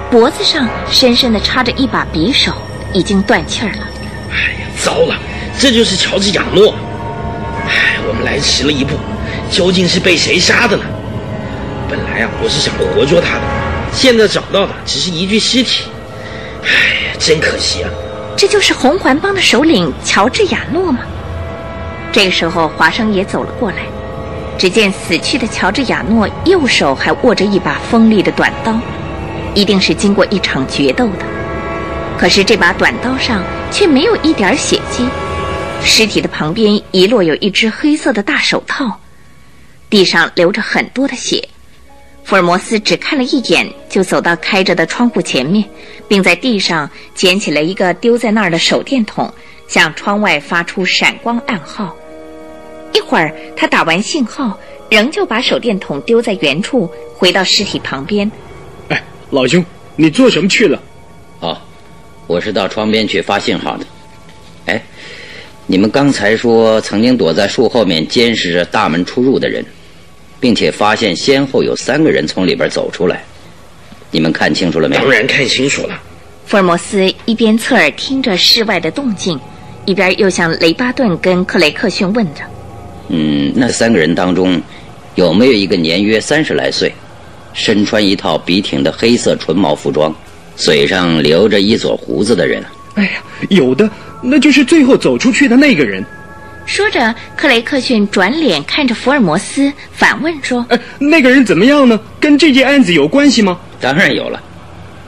[0.10, 2.52] 脖子上深深地插着一把匕首，
[2.94, 3.88] 已经断气儿了。
[4.32, 5.16] 哎呀，糟了，
[5.60, 6.74] 这就是乔治亚诺！
[7.68, 8.96] 哎，我们来迟了一步，
[9.52, 10.84] 究竟是被谁杀的呢？
[11.90, 13.42] 本来啊，我是想活捉他的，
[13.94, 15.84] 现在找到的只是一具尸体。
[16.64, 16.70] 哎
[17.06, 17.90] 呀，真可惜啊！
[18.36, 21.00] 这就是红环帮的首领乔治亚诺吗？
[22.12, 23.78] 这个时候，华生也走了过来。
[24.58, 28.80] 只见死去的乔治亚诺右手还握着一把锋利的短刀，
[29.54, 31.26] 一定是经过一场决斗的。
[32.18, 35.08] 可是这把短刀上却没有一点血迹。
[35.84, 39.00] 尸体的旁边遗落有一只黑色的大手套，
[39.90, 41.48] 地上流着很多的血。
[42.24, 45.68] 福尔摩斯只看了一眼，就走到开着的窗户前面，
[46.08, 49.32] 并在地上捡起了一个丢在那儿的手电筒，
[49.68, 51.96] 向窗外发出闪光暗号。
[52.94, 54.58] 一会儿，他打完信号，
[54.90, 58.32] 仍旧把手电筒丢在原处，回到尸体旁边。
[58.90, 59.64] 哎，老兄，
[59.96, 60.82] 你做什么去了？
[61.40, 61.58] 哦，
[62.28, 63.86] 我是到窗边去发信号的。
[65.72, 69.64] 哎，你们刚才说曾经躲在树后面监视着大门出入的人。
[70.42, 73.24] 并且发现先后有三个人从里边走出来，
[74.10, 75.02] 你们看清楚了没有？
[75.04, 76.02] 当然看清楚了。
[76.48, 79.40] 福尔摩斯一边侧耳听着室外的动静，
[79.86, 82.42] 一边又向雷巴顿跟克雷克逊问着
[83.10, 84.60] ：“嗯，那三个人当中，
[85.14, 86.92] 有没有一个年约三十来岁，
[87.54, 90.12] 身穿一套笔挺的黑色纯毛服装，
[90.56, 92.64] 嘴上留着一撮胡子的人？
[92.96, 93.12] 哎呀，
[93.50, 93.88] 有的，
[94.22, 96.04] 那就是最后走出去的那个人。
[96.64, 102.00] 说着，克雷克逊转脸看着福尔摩斯，反问说：“哎，那个人怎么样呢？
[102.20, 104.42] 跟这件案子有关系吗？”“当然有了。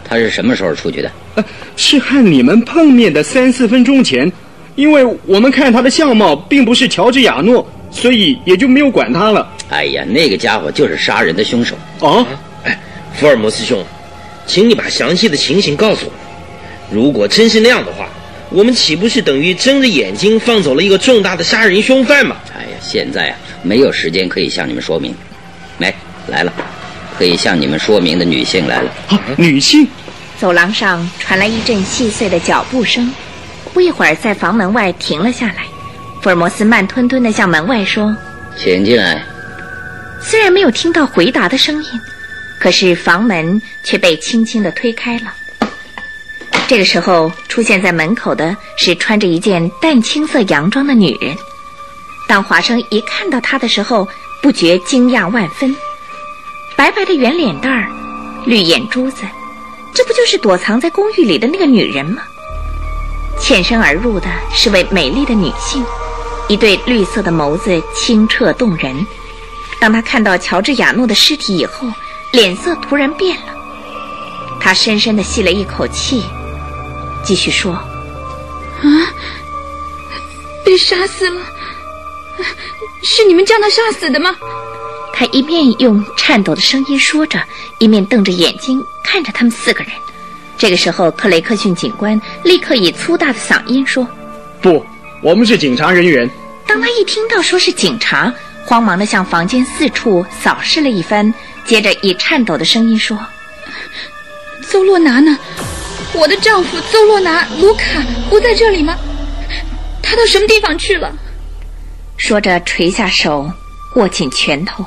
[0.04, 1.46] 他是什么时候出去的？”“呃，
[1.78, 4.30] 是和你们碰面的三四分钟前。
[4.76, 9.48] 因为我们看他的相貌并不是乔治亚诺，所以也就没有管他了。
[9.70, 11.76] ”“哎呀，那个家伙就是杀人的凶手。
[12.02, 12.26] ”“哦，
[12.64, 12.82] 哎，
[13.14, 13.86] 福尔摩斯兄，
[14.48, 16.12] 请你把详细的情形告诉我。
[16.92, 18.10] 如果真是那样的话。”
[18.54, 22.38] 我们岂不是等于睁着眼睛放走了一个重大的杀人凶犯吗？
[22.56, 25.12] 哎呀，现在啊，没有时间可以向你们说明。
[25.80, 25.92] 来，
[26.28, 26.54] 来了，
[27.18, 28.92] 可以向你们说明的女性来了。
[29.08, 29.88] 啊，女性。
[30.40, 33.12] 走廊上传来一阵细碎的脚步声，
[33.74, 35.64] 不一会儿，在房门外停了下来。
[36.22, 38.16] 福尔摩斯慢吞吞地向门外说
[38.56, 39.24] ：“请进来。”
[40.22, 41.90] 虽然没有听到回答的声音，
[42.60, 45.34] 可是房门却被轻轻地推开了。
[46.68, 51.38] 这个时候，出现在门口的是穿着一件淡青色洋装的女人。
[52.28, 54.08] 当华生一看到她的时候，
[54.42, 55.76] 不觉惊讶万分。
[56.76, 57.88] 白白的圆脸蛋儿，
[58.46, 59.24] 绿眼珠子，
[59.94, 62.24] 这不就是躲藏在公寓里的那个女人吗？
[63.40, 65.84] 欠身而入的是位美丽的女性，
[66.48, 69.06] 一对绿色的眸子清澈动人。
[69.80, 71.88] 当她看到乔治亚诺的尸体以后，
[72.32, 73.54] 脸色突然变了。
[74.60, 76.24] 她深深地吸了一口气。
[77.24, 78.88] 继续说，啊，
[80.66, 81.42] 被杀死了，
[83.02, 84.36] 是你们将他杀死的吗？
[85.14, 87.42] 他一面用颤抖的声音说着，
[87.80, 89.94] 一面瞪着眼睛看着他们四个人。
[90.58, 94.08] 这个时候，克雷克逊警官立刻以粗大的嗓音说
[94.62, 94.86] ：“不，
[95.22, 96.30] 我们是警察人员。”
[96.68, 98.34] 当他一听到说是警察，
[98.66, 101.34] 慌忙的向房间四处扫视了一番，
[101.66, 103.18] 接着以颤抖的声音说
[104.68, 105.38] ：“邹洛拿呢？”
[106.16, 108.96] 我的丈夫邹洛拿卢卡不在这里吗？
[110.02, 111.12] 他到什么地方去了？
[112.18, 113.50] 说着，垂下手，
[113.96, 114.86] 握紧拳头。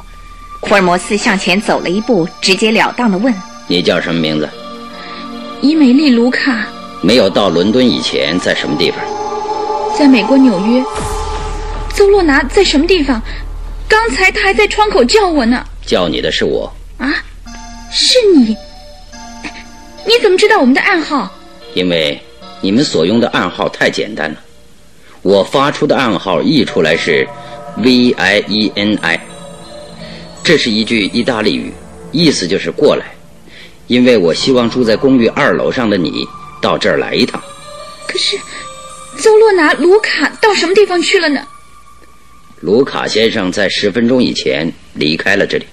[0.62, 3.34] 福尔摩斯向前走了一步，直截了当的问
[3.66, 4.48] ：“你叫什么名字？”
[5.62, 6.66] 伊美丽·卢卡。
[7.02, 9.00] 没有到伦敦以前，在什么地方？
[9.98, 10.82] 在美国纽约。
[11.94, 13.20] 邹洛拿在什么地方？
[13.88, 15.64] 刚才他还在窗口叫我呢。
[15.84, 16.72] 叫你的是我。
[16.98, 17.12] 啊，
[17.90, 18.56] 是你。
[20.06, 21.30] 你怎么知道我们的暗号？
[21.74, 22.18] 因为
[22.60, 24.40] 你们所用的暗号太简单了。
[25.22, 27.26] 我发出的暗号译出来是
[27.78, 29.20] V I E N I，
[30.44, 31.72] 这是一句意大利语，
[32.12, 33.04] 意思就是过来。
[33.88, 36.24] 因为我希望住在公寓二楼上的你
[36.62, 37.42] 到这儿来一趟。
[38.06, 38.38] 可是，
[39.18, 41.44] 邹洛拿卢卡到什么地方去了呢？
[42.60, 45.66] 卢卡先生在十分钟以前离开了这里。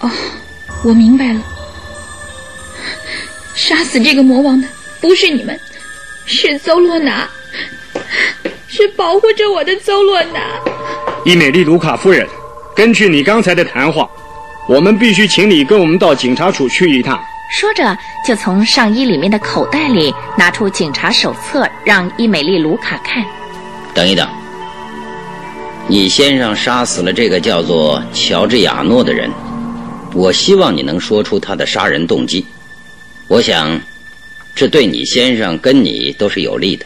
[0.00, 0.10] 哦，
[0.82, 1.40] 我明白了。
[3.54, 4.66] 杀死这个魔王的
[5.00, 5.58] 不是你们，
[6.26, 7.28] 是邹洛娜，
[8.66, 10.40] 是保护着我的邹洛娜。
[11.24, 12.26] 伊美丽卢卡夫人，
[12.74, 14.08] 根据你刚才的谈话，
[14.68, 17.22] 我们必须请你跟我们到警察署去一趟。
[17.50, 17.96] 说着，
[18.26, 23.24] 就从上衣里面的口袋里拿出警察手册，让伊美丽卢卡看。
[23.94, 24.28] 等一等，
[25.86, 29.30] 你先生杀死了这个叫做乔治亚诺的人，
[30.12, 32.44] 我希望你能说出他的杀人动机。
[33.26, 33.80] 我想，
[34.54, 36.84] 这对你先生跟你都是有利的。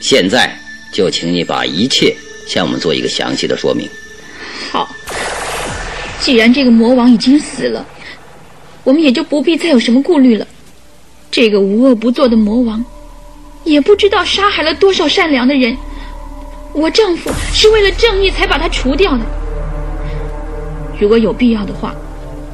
[0.00, 0.58] 现在
[0.92, 2.16] 就请你把一切
[2.46, 3.88] 向我们做一个详细的说明。
[4.72, 4.88] 好，
[6.20, 7.86] 既然这个魔王已经死了，
[8.82, 10.46] 我们也就不必再有什么顾虑了。
[11.30, 12.82] 这个无恶不作的魔王，
[13.64, 15.76] 也不知道杀害了多少善良的人。
[16.72, 19.24] 我丈夫是为了正义才把他除掉的。
[20.98, 21.94] 如果有必要的话，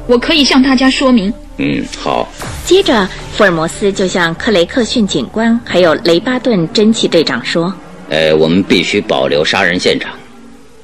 [0.05, 1.33] 我可以向大家说明。
[1.57, 2.27] 嗯，好。
[2.65, 7.71] 接着，福尔摩斯就向克雷克逊警官还有雷巴顿侦缉队长说
[8.09, 10.11] ：“呃，我们必须保留杀人现场。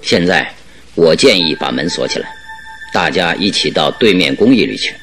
[0.02, 0.48] 现在，
[0.94, 2.30] 我建议把门锁起来，
[2.94, 4.94] 大家一起到对面公寓里去，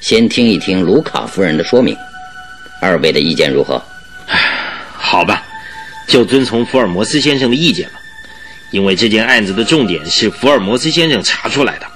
[0.00, 1.96] 先听一听卢卡夫人的说明。
[2.80, 3.80] 二位的意见如何
[4.92, 5.44] ？”“好吧，
[6.08, 8.00] 就遵从福尔摩斯先生的意见吧，
[8.72, 11.86] 因为这件案子的重点是福尔摩斯先生查出来的。”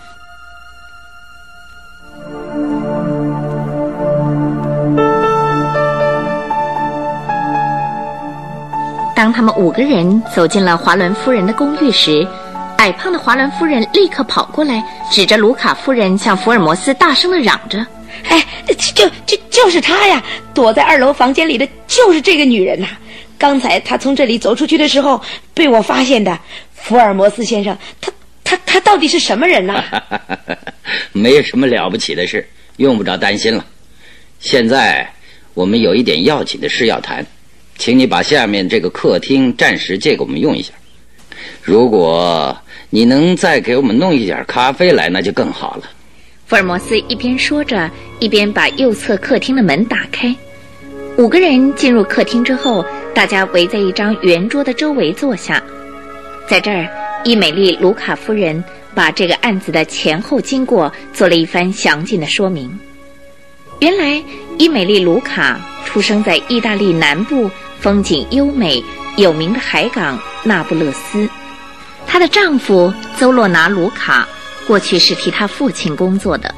[9.37, 12.26] 他们五个人走进了华伦夫人的公寓时，
[12.78, 14.82] 矮胖的华伦夫人立刻跑过来，
[15.12, 17.87] 指着卢卡夫人向福尔摩斯大声的嚷着
[18.30, 18.43] ：“哎，
[18.95, 20.24] 就就就是她呀！
[20.55, 22.89] 躲在二楼房间里的就是这个女人呐！
[23.37, 25.20] 刚才她从这里走出去的时候
[25.53, 26.39] 被我发现的。
[26.72, 28.11] 福尔摩斯先生，他
[28.43, 29.84] 他他到底是什么人呢？
[31.12, 33.62] 没有什么了不起的事，用不着担心了。
[34.41, 35.07] 现在
[35.53, 37.26] 我们有一点要紧的事要谈，
[37.79, 40.72] 请你把下面这个客厅暂时借给我们用一下。
[41.62, 42.57] 如果
[42.91, 45.83] 你能再给我们弄一点咖啡来，那就更好了。
[46.47, 50.35] 福尔摩斯一边说着，一边把右侧客厅的门打开。
[51.18, 55.62] 五个人进入客厅之后，大家围在一张圆桌的周围坐下。
[56.49, 56.89] 在这儿，
[57.24, 58.62] 伊美丽·卢卡夫人
[58.95, 62.79] 把这个案子的前后经过做了一番详尽的说明。
[63.81, 64.22] 原来，
[64.57, 67.51] 伊美丽·卢卡出生在意大利南部
[67.87, 68.82] 风景优美、
[69.16, 71.30] 有名的海港那不勒斯。
[72.05, 74.26] 她的丈夫邹洛拿·卢卡
[74.66, 76.53] 过去是替她父亲工作的。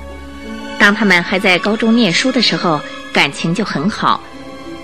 [0.78, 2.80] 当他们还在高中念书的时候，
[3.12, 4.22] 感情就很好。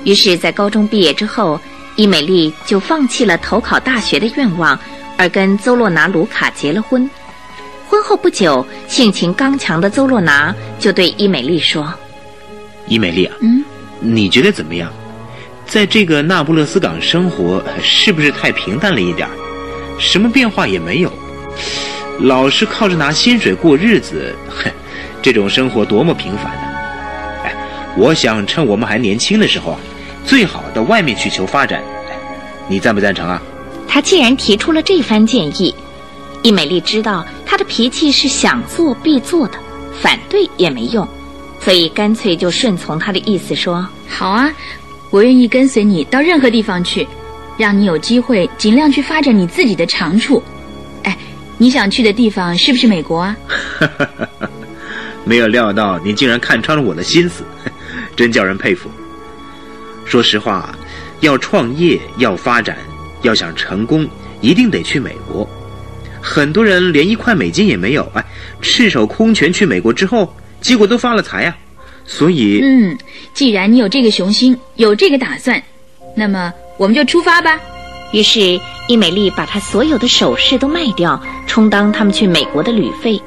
[0.04, 1.58] 于是，在高中毕业之后，
[1.96, 4.78] 伊美丽就放弃了投考大学的愿望。
[5.16, 7.08] 而跟邹洛拿·卢卡结了婚。
[7.88, 11.90] 婚后不久，性情刚强的邹洛拿就对伊美丽说
[12.86, 13.64] ：“伊美丽啊，嗯，
[13.98, 14.92] 你觉得怎么样？
[15.66, 19.28] 在这个那不勒斯港生活是不是太平淡了一点
[19.98, 21.12] 什么变化也没有，
[22.20, 24.70] 老是靠着拿薪水过日子，哼，
[25.22, 26.62] 这种生活多么平凡呢！
[27.44, 27.54] 哎，
[27.96, 29.78] 我想趁我们还年轻的时候啊，
[30.24, 31.82] 最好到外面去求发展。
[32.68, 33.40] 你赞不赞成啊？”
[33.88, 35.74] 他既然提出了这番建议，
[36.42, 39.58] 伊美丽知道他的脾气是想做必做的，
[40.00, 41.06] 反对也没用，
[41.60, 44.50] 所以干脆就顺从他的意思说：“好啊，
[45.14, 47.06] 我愿意跟随你到任何地方去，
[47.56, 50.42] 让你有机会尽量去发展你自己的长处。
[51.04, 51.16] 哎，
[51.56, 53.36] 你想去的地方是不是美国啊？”
[55.24, 57.44] 没有料到你竟然看穿了我的心思，
[58.16, 58.90] 真叫人佩服。
[60.04, 60.76] 说实话，
[61.20, 62.76] 要创业要发展。
[63.22, 64.06] 要想成功，
[64.40, 65.48] 一定得去美国。
[66.20, 68.24] 很多人连一块美金也没有，哎，
[68.60, 71.56] 赤手空拳去美国之后，结果都发了财呀。
[72.06, 72.98] 所以，嗯，
[73.32, 75.62] 既然你有这个雄心，有这个打算，
[76.14, 77.58] 那么我们就出发吧。
[78.12, 83.20] 于是，伊美丽把她所有的首饰都卖掉，充当他们去美国的旅费。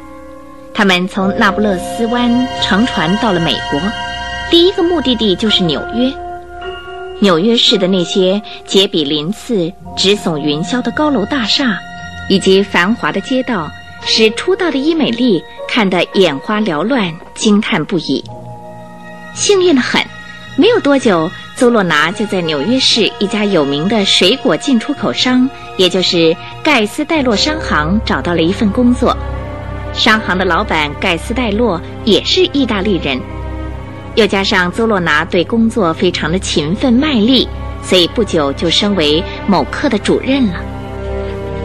[0.74, 3.82] 他们从那不勒斯湾乘船到了美国，
[4.52, 6.14] 第一个目的地就是纽约。
[7.20, 11.80] 纽约市的那些杰比鳞次、直耸云霄的高楼大厦，
[12.30, 13.72] 以及繁华的街道，
[14.06, 18.24] 使出道的伊美丽看得眼花缭乱，惊叹不已。
[19.38, 20.02] 幸运的很，
[20.56, 29.16] 没有多久，邹洛拿就在纽约市一家有名的水果进出口商，也就是盖斯戴洛商行找到了一份工作。
[29.94, 33.22] 商行的老板盖斯戴洛也是意大利人。
[34.16, 37.48] 又加上邹洛拿对工作非常的勤奋卖力，
[37.84, 40.56] 所以不久就升为某课的主任了。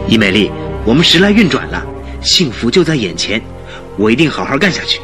[0.07, 0.51] 伊美丽，
[0.85, 1.83] 我们时来运转了，
[2.21, 3.41] 幸福就在眼前，
[3.97, 5.01] 我一定好好干下去。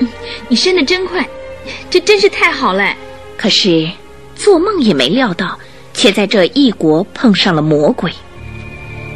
[0.00, 0.08] 嗯，
[0.48, 1.26] 你升的真快，
[1.90, 2.94] 这真是太好了。
[3.36, 3.88] 可是
[4.34, 5.58] 做梦也没料到，
[5.92, 8.10] 却在这异国碰上了魔鬼。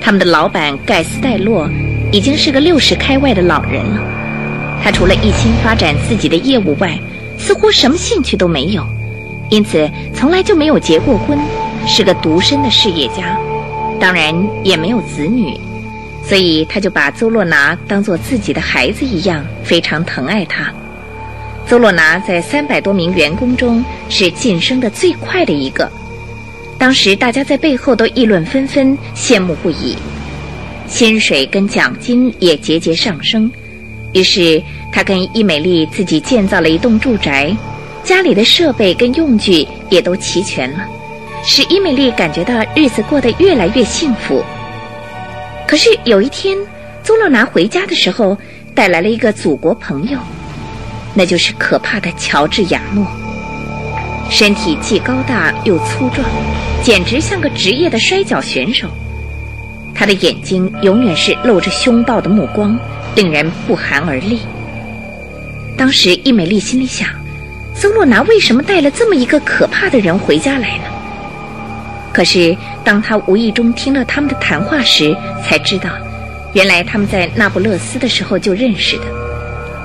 [0.00, 1.68] 他们的老板盖斯戴洛
[2.10, 4.02] 已经是个六十开外的老人了，
[4.82, 6.98] 他除了一心发展自己的业务外，
[7.38, 8.82] 似乎什么兴趣都没有，
[9.50, 11.38] 因此从来就没有结过婚，
[11.86, 13.38] 是个独身的事业家，
[14.00, 14.34] 当然
[14.64, 15.58] 也没有子女，
[16.26, 20.72] 所以他就把邹洛拿当做自己的孩子一样，非常疼爱他。
[21.70, 25.88] 邹洛拿在三百多名员工中是晋升的最快的一个，
[26.76, 29.96] 当时大家在背后都议论纷纷，羡慕不已，
[30.88, 33.48] 薪水跟奖金也节节上升。
[34.12, 34.60] 于是，
[34.90, 37.56] 他跟伊美丽自己建造了一栋住宅，
[38.02, 40.84] 家里的设备跟用具也都齐全了，
[41.44, 44.44] 使伊美丽感觉到日子过得越来越幸福。
[45.68, 46.58] 可是有一天，
[47.04, 48.36] 邹洛拿回家的时候，
[48.74, 50.18] 带来了一个祖国朋友，
[51.20, 53.06] 那就是可怕的乔治亚诺。
[54.30, 56.26] 身体既高大又粗壮，
[56.82, 58.88] 简直像个职业的摔跤选手。
[59.94, 62.74] 他的眼睛永远是露着凶暴的目光。
[63.16, 64.40] 令人不寒而栗。
[65.76, 67.08] 当时伊美丽心里想：
[67.74, 70.84] 邹洛拿为什么带了这么一个可怕的人回家来呢？
[72.14, 75.14] 可是当他无意中听了他们的谈话时，
[75.44, 75.90] 才知道，
[76.54, 79.04] 原来他们在那不勒斯的时候就认识的，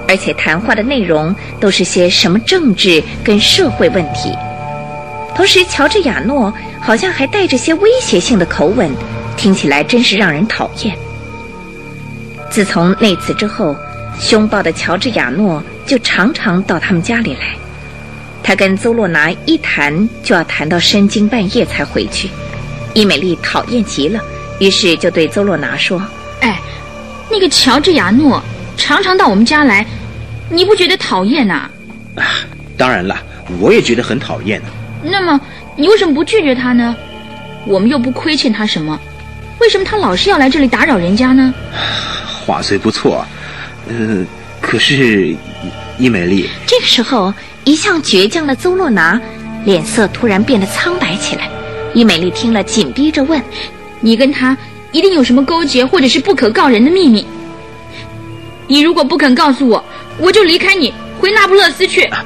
[0.08, 4.32] 而且谈话的内容都是些什么政治跟社会问题。
[5.36, 8.90] 同时，乔治亚诺好像还带着些威胁性的口吻，
[9.36, 10.96] 听起来真是让人讨厌。
[12.50, 13.76] 自从那次之后，
[14.18, 17.56] 凶暴的乔治亚诺就常常到他们家里来。
[18.42, 22.30] 他跟邹洛拿一谈就要谈到深更半夜才回去。
[22.94, 24.22] 伊美丽讨厌极了，
[24.60, 26.02] 于是就对邹洛拿说
[26.40, 26.62] ：“哎，
[27.30, 28.42] 那个乔治亚诺
[28.78, 29.86] 常常到我们家来，
[30.50, 31.70] 你不觉得讨厌呐、
[32.16, 32.24] 啊，
[32.78, 33.18] 当然了，
[33.60, 34.68] 我也觉得很讨厌呢、
[35.04, 35.40] 那么
[35.76, 36.96] 你为什么不拒绝他呢？
[37.66, 39.00] 我们又不亏欠他什么，
[39.60, 41.54] 为什么他老是要来这里打扰人家呢？
[42.46, 43.26] 话虽不错，
[43.90, 44.24] 呃，
[44.62, 45.36] 可是
[45.98, 47.34] 伊美丽，这个时候，
[47.64, 49.20] 一向倔强的邹洛拿
[49.64, 51.50] 脸色突然变得苍白起来。
[51.96, 53.42] 伊美丽听了，紧逼着问
[54.00, 54.56] ：“你跟他
[54.92, 57.26] 一定有什么勾结，或者是不可告人的秘密？
[58.68, 59.84] 你如果不肯告诉我，
[60.18, 62.04] 我就离开你，回那不勒斯去。
[62.06, 62.26] 啊”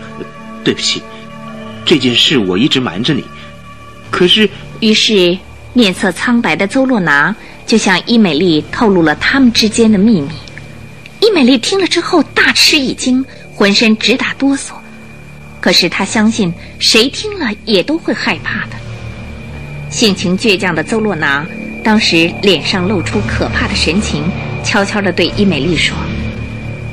[0.63, 1.01] 对不起，
[1.85, 3.23] 这件事我一直瞒着你。
[4.11, 5.37] 可是，于是
[5.73, 7.35] 面色苍白的邹洛拿
[7.65, 10.29] 就向伊美丽透露了他们之间的秘密。
[11.21, 13.25] 伊美丽听了之后大吃一惊，
[13.55, 14.73] 浑身直打哆嗦。
[15.61, 18.75] 可是她相信，谁听了也都会害怕的。
[19.89, 21.45] 性情倔强的邹洛拿
[21.83, 24.23] 当时脸上露出可怕的神情，
[24.63, 25.95] 悄悄地对伊美丽说：“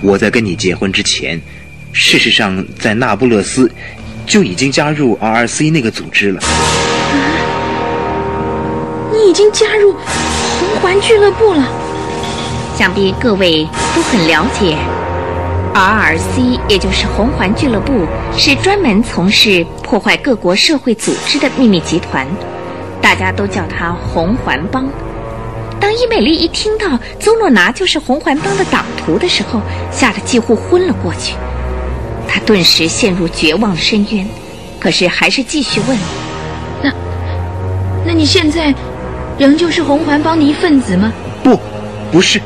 [0.03, 1.41] 我在跟你结婚之前，
[1.93, 3.71] 事实上在那不勒斯
[4.27, 6.41] 就已经加入 RRC 那个组织了。”
[9.13, 11.67] 你已经加入红环俱乐部了。
[12.77, 14.77] 想必各位都很了解
[15.75, 22.27] ，RRC 也就是红环俱乐部，是专门从事破坏各国社会组织的秘密集团。
[23.01, 24.87] 大家都叫它红环帮。
[25.81, 29.61] 当伊美丽一听到邹洛拿就是红环帮的党徒的时候，
[29.93, 31.35] 吓得几乎昏了过去。
[32.27, 34.27] 她顿时陷入绝望的深渊，
[34.81, 35.97] 可是还是继续问
[36.83, 36.93] ：“那，
[38.07, 38.75] 那你现在
[39.39, 41.13] 仍旧是红环帮的一份子吗
[41.45, 41.59] ？”“不，
[42.11, 42.41] 不是。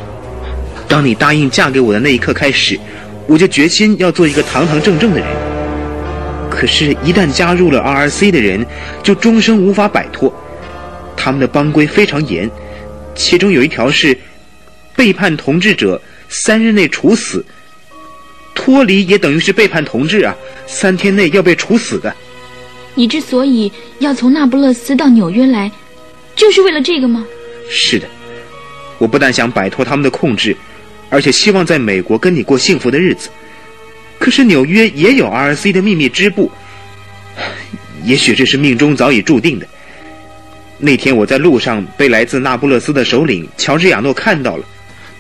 [0.89, 2.79] 当你答应嫁给我的那一刻开始，
[3.27, 5.27] 我就决心要做一个堂堂正正的人。
[6.51, 8.67] 可是，一旦加入了 RRC 的人，
[9.03, 10.33] 就终生无法摆脱。”
[11.17, 12.51] 他们的帮规非常严，
[13.21, 14.17] 其中有一条是：
[14.97, 16.01] 背叛同志者
[16.31, 17.45] 三日内处死。
[18.55, 20.35] 脱离也等于是背叛同志啊，
[20.67, 22.15] 三天内要被处死的。
[22.95, 25.71] 你之所以要从那不勒斯到纽约来，
[26.35, 27.25] 就是为了这个吗？
[27.69, 28.09] 是的，
[28.99, 30.57] 我不但想摆脱他们的控制，
[31.11, 33.29] 而且希望在美国跟你过幸福的日子。
[34.19, 36.51] 可是纽约也有 RC 的秘密支部，
[38.03, 39.67] 也许这是命中早已注定的。
[40.81, 44.65] 那天我在路上被来自那不勒斯的首领乔治亚诺看到了，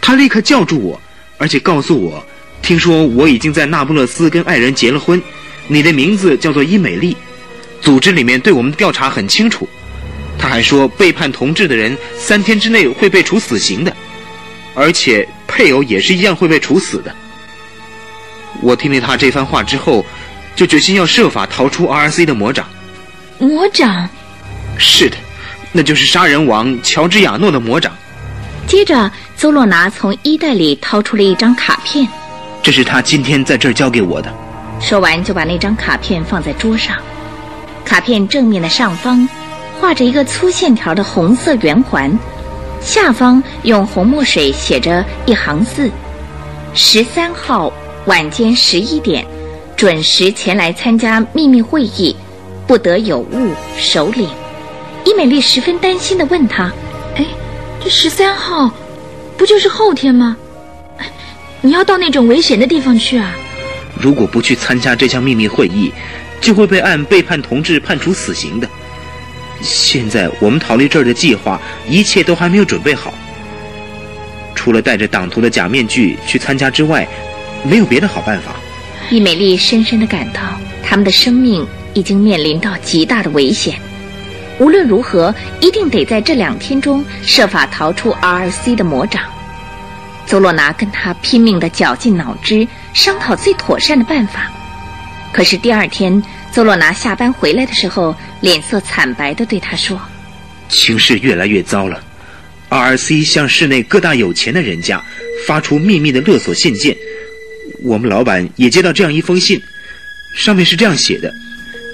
[0.01, 1.01] 他立刻叫住我，
[1.37, 2.25] 而且告诉我，
[2.63, 5.21] 听说我已经在那不勒斯跟爱人结了婚，
[5.69, 7.15] 你的名字叫做伊美丽，
[7.81, 9.69] 组织里面对我们的调查很清楚。
[10.39, 13.95] 他还说背叛同志的人三天之内会被处死刑的，
[14.75, 17.15] 而且配偶也是一样会被处死的。
[18.63, 20.05] 我听了他这番话之后，
[20.57, 22.67] 就决心要设法逃出 RC 的魔掌。
[23.39, 24.09] 魔掌？
[24.79, 25.17] 是的。
[25.73, 27.93] 那就是杀人王乔治亚诺的魔掌。
[28.67, 32.07] 接着，邹洛拿从衣袋里掏出了一张卡片，
[32.63, 34.33] 这是他今天在这儿交给我的。
[34.81, 36.97] 说完，就把那张卡片放在桌上。
[37.85, 39.29] 卡片正面的上方
[39.81, 42.17] 画着一个粗线条的红色圆环，
[42.81, 45.91] 下方用红墨水写着一行字
[46.75, 47.73] ：“十三号
[48.07, 49.27] 晚间十一点，
[49.77, 52.15] 准时前来参加秘密会议，
[52.67, 53.53] 不得有误。
[53.77, 54.29] 首领。”
[55.05, 56.73] 伊美丽十分担心的问他
[57.17, 57.27] ：“哎，
[57.83, 58.73] 这十三号
[59.37, 60.37] 不就是后天吗？
[61.63, 63.35] 你要到那种危险的地方去啊？
[64.01, 65.93] 如果不去参加这项秘密会议，
[66.41, 68.69] 就会被按背叛同志判处死刑的。
[69.61, 73.13] 现在我们逃离这儿的计划，一切都还没有准备好。
[74.55, 77.07] 除了戴着党徒的假面具去参加之外，
[77.63, 78.57] 没有别的好办法。”
[79.11, 80.41] 伊美丽深深的感到，
[80.83, 83.79] 他们的生命已经面临到极大的危险。
[84.61, 89.23] 无论如何，一定得在这两天中设法逃出 RRC 的魔掌。
[90.27, 94.53] 邹洛拿跟他拼命地绞尽脑汁，商讨最妥善的办法。
[95.33, 96.23] 可是第二天，
[96.53, 99.99] 邹洛拿下班回来的时候，脸色惨白地对他说
[100.69, 101.99] ：“情势越来越糟了。
[102.69, 105.03] RRC 向市内各大有钱的人家
[105.47, 106.95] 发出秘密的勒索信件，
[107.83, 109.59] 我们老板也接到这样一封信，
[110.37, 111.33] 上面是这样写的。”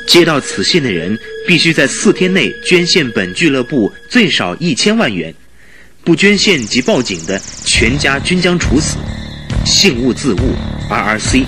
[0.07, 5.35] 接到此信的人必须在四天内捐献本俱乐部最少一千万元，
[6.05, 8.97] 不捐献及报警的，全家均将处死。
[9.65, 10.55] 信勿自误
[10.89, 11.45] ，RRC。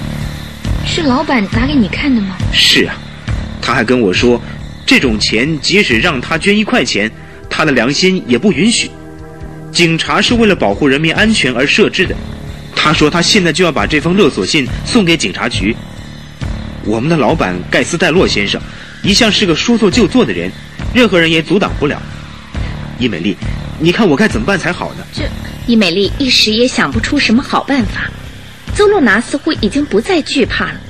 [0.85, 2.37] 是老板拿给你看的吗？
[2.53, 2.97] 是啊，
[3.63, 4.43] 他还跟我说，
[4.85, 7.11] 这种钱即使让他捐一块钱，
[7.49, 8.91] 他的良心也不允许。
[9.71, 12.17] 警察是为了保护人民安全而设置的。
[12.75, 15.77] 他说他现在就要把这封勒索信送给警察局。
[16.89, 18.59] 我们的老板盖斯戴洛先生
[19.03, 20.51] 一向是个说做就做的人，
[20.95, 22.01] 任何人也阻挡不了。
[22.99, 23.37] 伊美丽，
[23.79, 25.05] 你看我该怎么办才好呢？
[25.13, 25.29] 这
[25.67, 28.09] 伊美丽一时也想不出什么好办法。
[28.75, 30.81] 邹洛拿似乎已经不再惧怕了，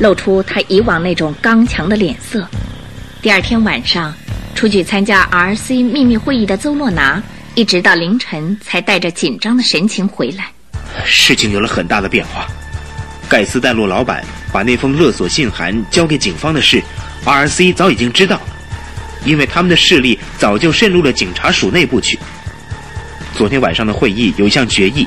[0.00, 2.46] 露出他以往那种刚强的脸色。
[3.22, 4.14] 第二天晚上，
[4.54, 7.22] 出去参加 RC 秘密会议的邹洛拿，
[7.54, 10.50] 一直到凌晨才带着紧张的神情回来。
[11.06, 12.46] 事情有了很大的变化。
[13.28, 14.22] 盖斯戴洛老板
[14.52, 16.82] 把那封勒索信函交给警方的事
[17.24, 18.42] ，RC 早已经知道了，
[19.24, 22.18] 因为他们的势力早就渗入了警察署内部去。
[23.34, 25.06] 昨天晚上的会议有一项决议，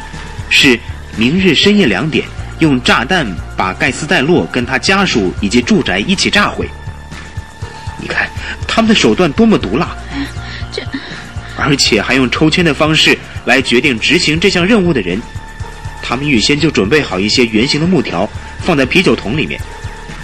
[0.50, 0.80] 是
[1.18, 2.26] 明日深夜两点
[2.60, 3.28] 用炸弹
[3.58, 6.70] 把盖斯戴洛跟他家属以及住宅一起炸毁。
[8.00, 8.30] 你看
[8.68, 9.96] 他们的手段多么毒辣！
[10.72, 10.82] 这，
[11.58, 15.22] 而且还用抽签的方式来决定执行这项任务的人。
[16.02, 18.28] 他们预先就准备好一些圆形的木条，
[18.62, 19.60] 放在啤酒桶里面。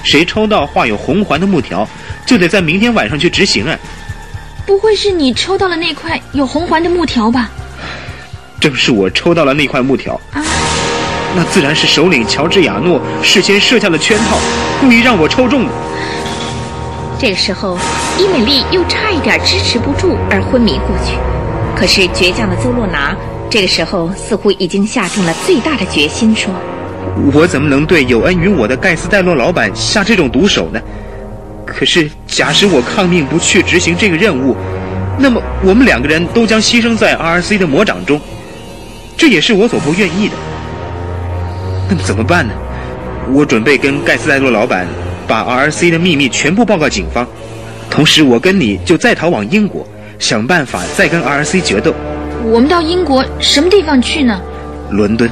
[0.04, 1.88] 谁抽到画有红环的木条，
[2.26, 3.78] 就得在明天晚上去执行啊！
[4.66, 7.50] 不会是你抽到了那块有红环的木条吧？
[8.60, 10.14] 正是我抽到了那块木条。
[10.32, 10.44] 啊！
[11.36, 14.38] 那自然是首领乔治亚诺事先设下了圈套，
[14.80, 15.72] 故意让我抽中的。
[17.20, 17.78] 这个时候，
[18.18, 21.18] 伊美丽又差一点支持不住而昏迷过去。
[21.76, 23.16] 可是倔强的邹洛拿。
[23.50, 26.54] 这个时候，似乎已经下定了最大的决心，说
[27.34, 30.80] ：“我怎么能对有恩于我的盖斯戴洛老板下这种毒手呢？
[31.66, 34.56] 可是，假使我抗命不去执行这个任务，
[35.20, 38.20] 那么我们两个人都将牺牲在 RC 的魔掌中，
[39.18, 40.36] 这也是我所不愿意的。
[41.90, 42.54] 那么怎么办呢？
[43.34, 44.88] 我准备跟盖斯戴洛老板
[45.28, 47.28] 把 RC 的秘密全部报告警方，
[47.90, 49.86] 同时我跟你就再逃往英国，
[50.20, 51.94] 想办法再跟 RC 决斗。”
[52.48, 54.40] 我们到英国什么地方去呢？
[54.92, 55.30] 伦敦，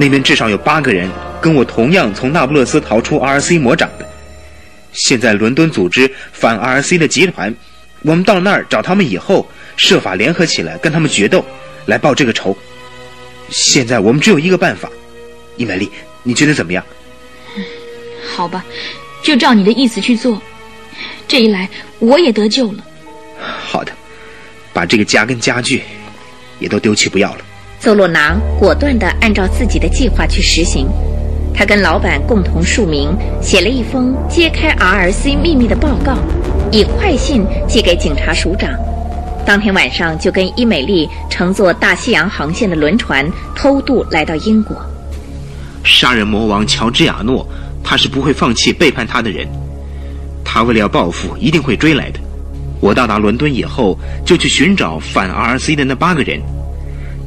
[0.00, 1.10] 那边至少有八个人
[1.42, 4.08] 跟我同样从那不勒斯逃出 RC 魔掌的。
[4.94, 7.54] 现在伦敦组织反 RC 的集团，
[8.00, 9.46] 我们到那儿找他们以后，
[9.76, 11.44] 设法联合起来跟他们决斗，
[11.84, 12.56] 来报这个仇。
[13.50, 14.90] 现在我们只有一个办法，
[15.58, 15.90] 伊美丽，
[16.22, 16.82] 你觉得怎么样？
[18.34, 18.64] 好吧，
[19.22, 20.40] 就照你的意思去做。
[21.28, 21.68] 这一来，
[21.98, 22.82] 我也得救了。
[23.38, 23.92] 好的，
[24.72, 25.82] 把这个家跟家具。
[26.58, 27.44] 也都丢弃不要了。
[27.80, 30.86] 邹洛拿果断地按照自己的计划去实行，
[31.54, 33.08] 他跟老板共同署名，
[33.40, 36.18] 写了一封揭开 RC 秘密的报告，
[36.70, 38.70] 以快信寄给警察署长。
[39.46, 43.26] 当天晚上就跟伊美丽乘坐大西洋航线的轮船
[43.56, 44.76] 偷渡来到英国。
[45.82, 47.48] 杀人魔王乔治亚诺，
[47.82, 49.48] 他是不会放弃背叛他的人，
[50.44, 52.20] 他为了要报复，一定会追来的。
[52.78, 56.38] 我到达伦敦以后，就去寻找反 RC 的那八个人。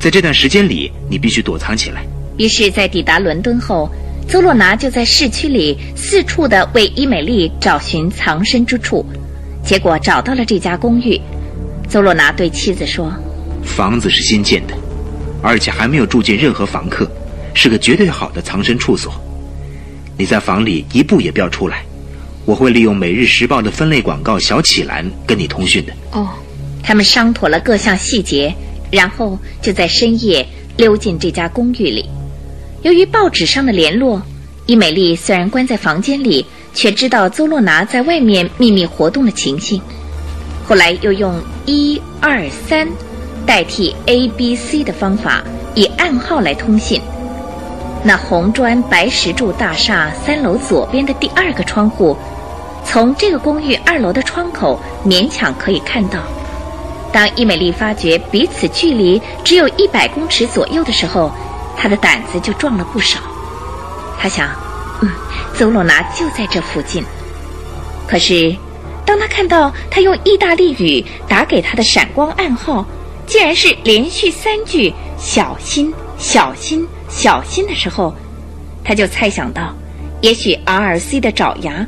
[0.04, 2.04] 在这段时间里，你必须躲藏起来。
[2.38, 3.90] 于是，在抵达伦敦后，
[4.28, 9.06] 邹洛拿就在市区里四处的为伊美丽找寻藏身之处，
[9.64, 11.18] 结果找到了这家公寓。
[11.88, 13.14] 邹洛拿对妻子说
[13.64, 14.74] ：“房子是新建的，
[15.42, 17.10] 而且还没有住进任何房客，
[17.54, 19.14] 是个绝对好的藏身处所。
[20.18, 21.82] 你在房里一步也不要出来。”
[22.44, 25.94] 我会利用《每日时报》的分类广告小启栏跟你通讯的。
[26.12, 26.28] 哦，
[26.84, 28.54] 他们商妥了各项细节，
[28.94, 30.48] 然后就在深夜
[30.78, 32.08] 溜进这家公寓里。
[32.84, 34.22] 由于报纸上的联络，
[34.68, 36.46] 伊美丽虽然关在房间里，
[36.76, 39.82] 却知道邹洛拿在外面秘密活动的情形。
[40.68, 42.88] 后来又用一二三
[43.48, 45.44] 代替 A B C 的方法，
[45.74, 47.02] 以暗号来通信。
[48.04, 52.16] 那红砖白石柱大厦三楼左边的第二个窗户。
[52.86, 56.20] 从这个公寓二楼的窗口勉强可以看到。
[57.14, 61.32] 当伊美丽发觉彼此距离只有一百公尺左右的时候，
[61.78, 63.20] 她的胆子就壮了不少。
[64.20, 64.50] 她想，
[65.02, 65.10] 嗯，
[65.56, 67.04] 邹洛拿就在这附近。
[68.08, 68.56] 可是，
[69.06, 72.84] 当她看到他用意大利语打给她的闪光暗号，
[73.28, 78.14] 竟然是连续三句“小心，小心，小心”的时候，
[78.84, 79.72] 她就猜想到，
[80.22, 81.86] 也许 R.C 的爪牙。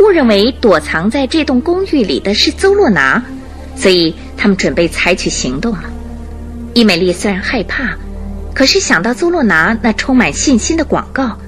[0.00, 3.22] 误认为躲藏在这栋公寓里的是邹洛拿，
[3.76, 5.84] 所以他们准备采取行动了。
[6.74, 7.96] 伊美丽虽然害怕，
[8.54, 11.38] 可是想到邹洛拿那充满信心的广告，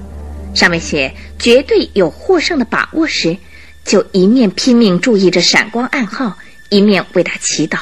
[0.54, 3.36] 上面写绝对有获胜的把握时，
[3.84, 6.36] 就一面拼命注意着闪光暗号，
[6.68, 7.78] 一面为他祈祷。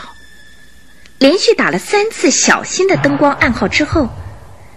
[1.18, 4.08] 连续打了三次小心的灯光暗号之后，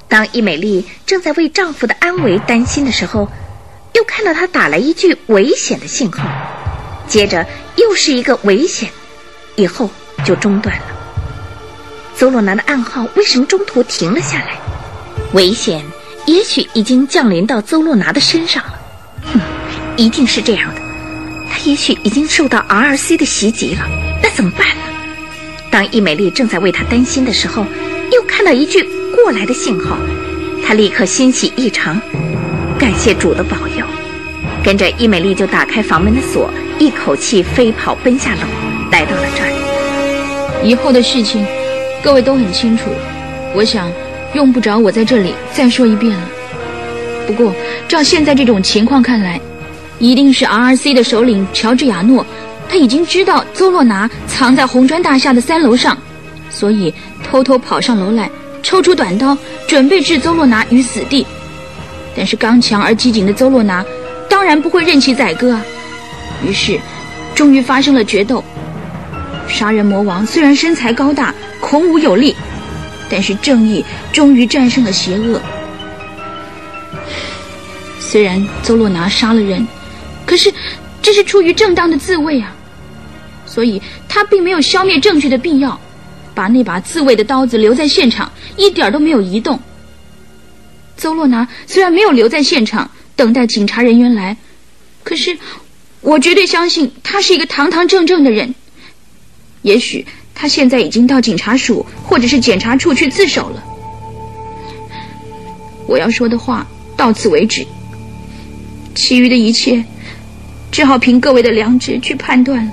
[0.07, 3.29] 当伊美丽正在为丈夫的安危担心的时候。
[3.93, 6.29] 又看到他打来一句危险的信号，
[7.07, 8.91] 接着又是一个危险，
[9.57, 9.89] 以后
[10.23, 10.83] 就中断了。
[12.15, 14.57] 邹洛拿的暗号为什么中途停了下来？
[15.33, 15.83] 危险
[16.25, 18.73] 也许已经降临到邹洛拿的身上了。
[19.97, 20.81] 一定是这样的。
[21.51, 23.81] 他也许已经受到 R.C 的袭击了，
[24.21, 24.83] 那怎么办呢？
[25.71, 27.65] 当伊美丽正在为他担心的时候，
[28.11, 28.83] 又看到一句
[29.15, 29.97] 过来的信号，
[30.65, 31.99] 他立刻欣喜异常，
[32.77, 33.85] 感谢主的保佑。
[34.63, 38.41] 跟着伊美丽就打开房门的锁，一口气飞跑奔下楼，
[38.91, 40.61] 来到了这儿。
[40.63, 41.45] 以后的事情，
[42.03, 42.89] 各位都很清楚，
[43.55, 43.91] 我想
[44.33, 46.29] 用不着我在这里再说一遍了。
[47.25, 47.53] 不过，
[47.87, 49.39] 照现在这种情况看来，
[49.99, 52.25] 一定是 R.C 的首领乔治亚诺，
[52.69, 55.97] 他已经知道邹洛拿藏在红砖大厦的三楼上，
[56.49, 56.93] 所以
[57.23, 58.29] 偷偷跑上楼来，
[58.63, 59.37] 抽出短刀，
[59.67, 61.25] 准备置邹洛拿于死地。
[62.15, 63.85] 但是刚强而机警的邹洛拿，
[64.29, 65.63] 当然不会任其宰割啊。
[66.43, 66.79] 于是，
[67.35, 68.43] 终于发生了决斗。
[69.47, 72.35] 杀人魔王虽然身材高大，孔武有力，
[73.09, 75.41] 但是正义终于战胜了邪恶。
[77.99, 79.67] 虽然邹洛拿杀了人。
[80.25, 80.53] 可是，
[81.01, 82.53] 这是出于正当的自卫啊，
[83.45, 85.79] 所以他并没有消灭证据的必要，
[86.35, 89.57] 把那把自卫的刀子留在现场，一点都没有移动。
[90.97, 94.35] 邹洛拿虽然没有留在现场等待警察人员来，
[95.05, 95.37] 可是
[96.01, 98.53] 我绝对相信他是一个堂堂正正的人。
[99.61, 100.05] 也许
[100.35, 103.63] 他现在已经到警察署或者是检察处去自首了。
[105.87, 107.65] 我要说的话到此为止，
[108.95, 109.83] 其余的一切。
[110.69, 112.71] 只好凭各位的良知去判断了。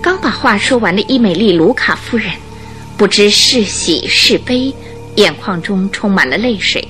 [0.00, 2.30] 刚把话说完的伊美丽·卢卡夫人，
[2.96, 4.72] 不知是喜是悲，
[5.16, 6.86] 眼眶中充满了泪水。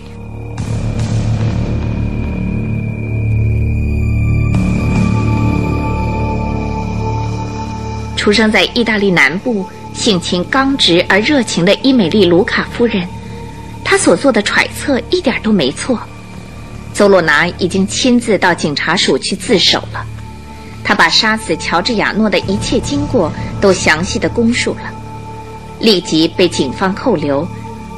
[8.23, 13.05] 出生在意大利南部、性情刚直而热情的伊美丽·卢卡夫人，
[13.83, 15.99] 她所做的揣测一点都没错。
[16.95, 20.07] 邹洛拿已经亲自到警察署去自首了。
[20.85, 24.83] 他把杀死乔治亚诺的一切经过都详细的供述了，
[25.81, 27.45] 立即被警方扣留，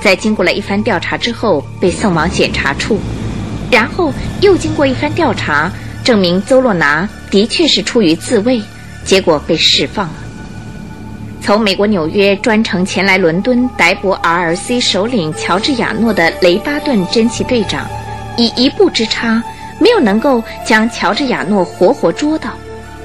[0.02, 2.98] 在经过了一番调查之后被送往检察处，
[3.70, 4.10] 然后
[4.40, 5.70] 又经过一番调查，
[6.02, 8.62] 证明邹洛拿的确是出于自卫，
[9.05, 10.14] 结果被释放了。
[11.40, 17.86] 从美国纽约专程前来伦敦逮捕 R.C 首领乔治亚诺的雷巴顿侦缉队长，
[18.39, 19.43] 以一步之差，
[19.78, 22.51] 没有能够将乔治亚诺活活捉到。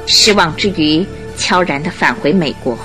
[0.08, 1.06] 失望之余，
[1.38, 2.78] 悄然地返回美国。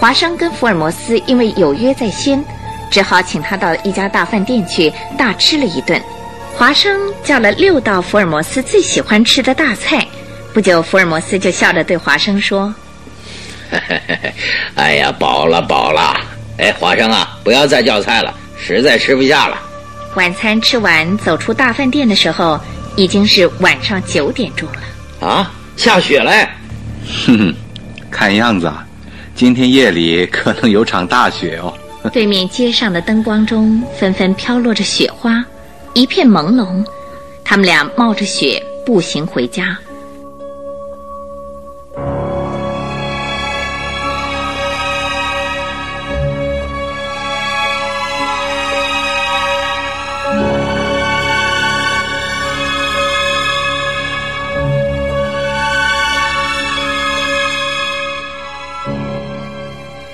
[0.00, 2.44] 华生跟福尔摩斯因为有约在先，
[2.90, 6.02] 只好请他到一家大饭店去大吃了一顿。
[6.56, 10.04] 华生叫了六道福尔摩斯最喜欢吃的大菜。
[10.52, 12.74] 不久，福尔摩斯就笑着对华生说
[14.74, 16.14] ：“哎呀，饱了饱了！
[16.58, 19.56] 哎，华生啊，不要再叫菜了，实在吃不下了。”
[20.16, 22.60] 晚餐吃完，走出大饭店的时候，
[22.96, 25.26] 已经是晚上九点钟了。
[25.26, 25.52] 啊！
[25.76, 26.48] 下雪嘞！
[27.26, 27.54] 哼哼，
[28.10, 28.84] 看样子啊，
[29.36, 31.72] 今天夜里可能有场大雪哦。
[32.12, 35.44] 对面街上的灯光中纷纷飘落着雪花，
[35.94, 36.84] 一片朦胧。
[37.44, 39.78] 他们俩冒着雪步行回家。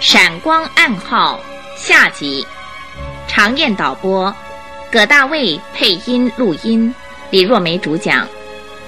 [0.08, 1.40] 闪光暗号
[1.76, 2.46] 下集，
[3.26, 4.32] 常燕导播，
[4.88, 6.94] 葛大卫配音录音，
[7.30, 8.24] 李若梅主讲。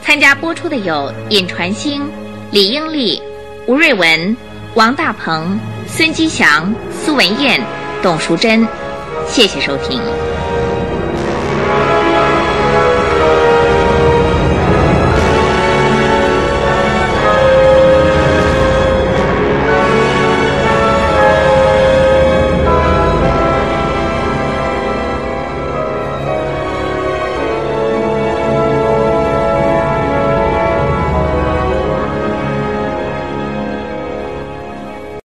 [0.01, 2.09] 参加播出的有尹传星、
[2.53, 3.21] 李英丽、
[3.67, 4.37] 吴瑞文、
[4.75, 5.59] 王大鹏、
[5.89, 6.73] 孙基祥、
[7.05, 7.61] 苏文燕、
[8.01, 8.65] 董淑珍。
[9.27, 10.01] 谢谢收听。